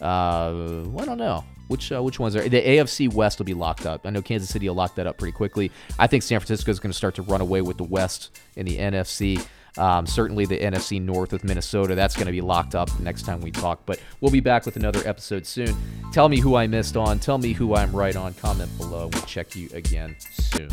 uh, 0.00 0.82
I 0.98 1.04
don't 1.04 1.18
know 1.18 1.44
which 1.68 1.92
uh, 1.92 2.02
which 2.02 2.18
ones 2.18 2.36
are 2.36 2.48
the 2.48 2.60
AFC 2.60 3.12
West 3.12 3.38
will 3.38 3.46
be 3.46 3.54
locked 3.54 3.86
up. 3.86 4.06
I 4.06 4.10
know 4.10 4.22
Kansas 4.22 4.50
City 4.50 4.68
will 4.68 4.76
lock 4.76 4.94
that 4.96 5.06
up 5.06 5.18
pretty 5.18 5.32
quickly. 5.32 5.70
I 5.98 6.06
think 6.06 6.22
San 6.22 6.40
Francisco 6.40 6.70
is 6.70 6.80
going 6.80 6.90
to 6.90 6.96
start 6.96 7.14
to 7.16 7.22
run 7.22 7.40
away 7.40 7.62
with 7.62 7.76
the 7.76 7.84
West 7.84 8.38
in 8.56 8.66
the 8.66 8.76
NFC. 8.76 9.44
Um, 9.76 10.06
certainly 10.06 10.46
the 10.46 10.58
NFC 10.58 11.00
North 11.00 11.32
with 11.32 11.44
Minnesota, 11.44 11.94
that's 11.94 12.14
going 12.14 12.26
to 12.26 12.32
be 12.32 12.40
locked 12.40 12.74
up 12.74 12.88
next 13.00 13.22
time 13.22 13.40
we 13.40 13.50
talk. 13.50 13.80
But 13.86 14.00
we'll 14.20 14.30
be 14.30 14.40
back 14.40 14.64
with 14.66 14.76
another 14.76 15.02
episode 15.06 15.46
soon. 15.46 15.74
Tell 16.12 16.28
me 16.28 16.38
who 16.38 16.54
I 16.54 16.66
missed 16.66 16.96
on. 16.96 17.18
Tell 17.18 17.38
me 17.38 17.52
who 17.52 17.74
I'm 17.74 17.92
right 17.92 18.16
on. 18.16 18.34
Comment 18.34 18.70
below. 18.78 19.10
We'll 19.12 19.22
check 19.22 19.56
you 19.56 19.68
again 19.72 20.16
soon. 20.18 20.68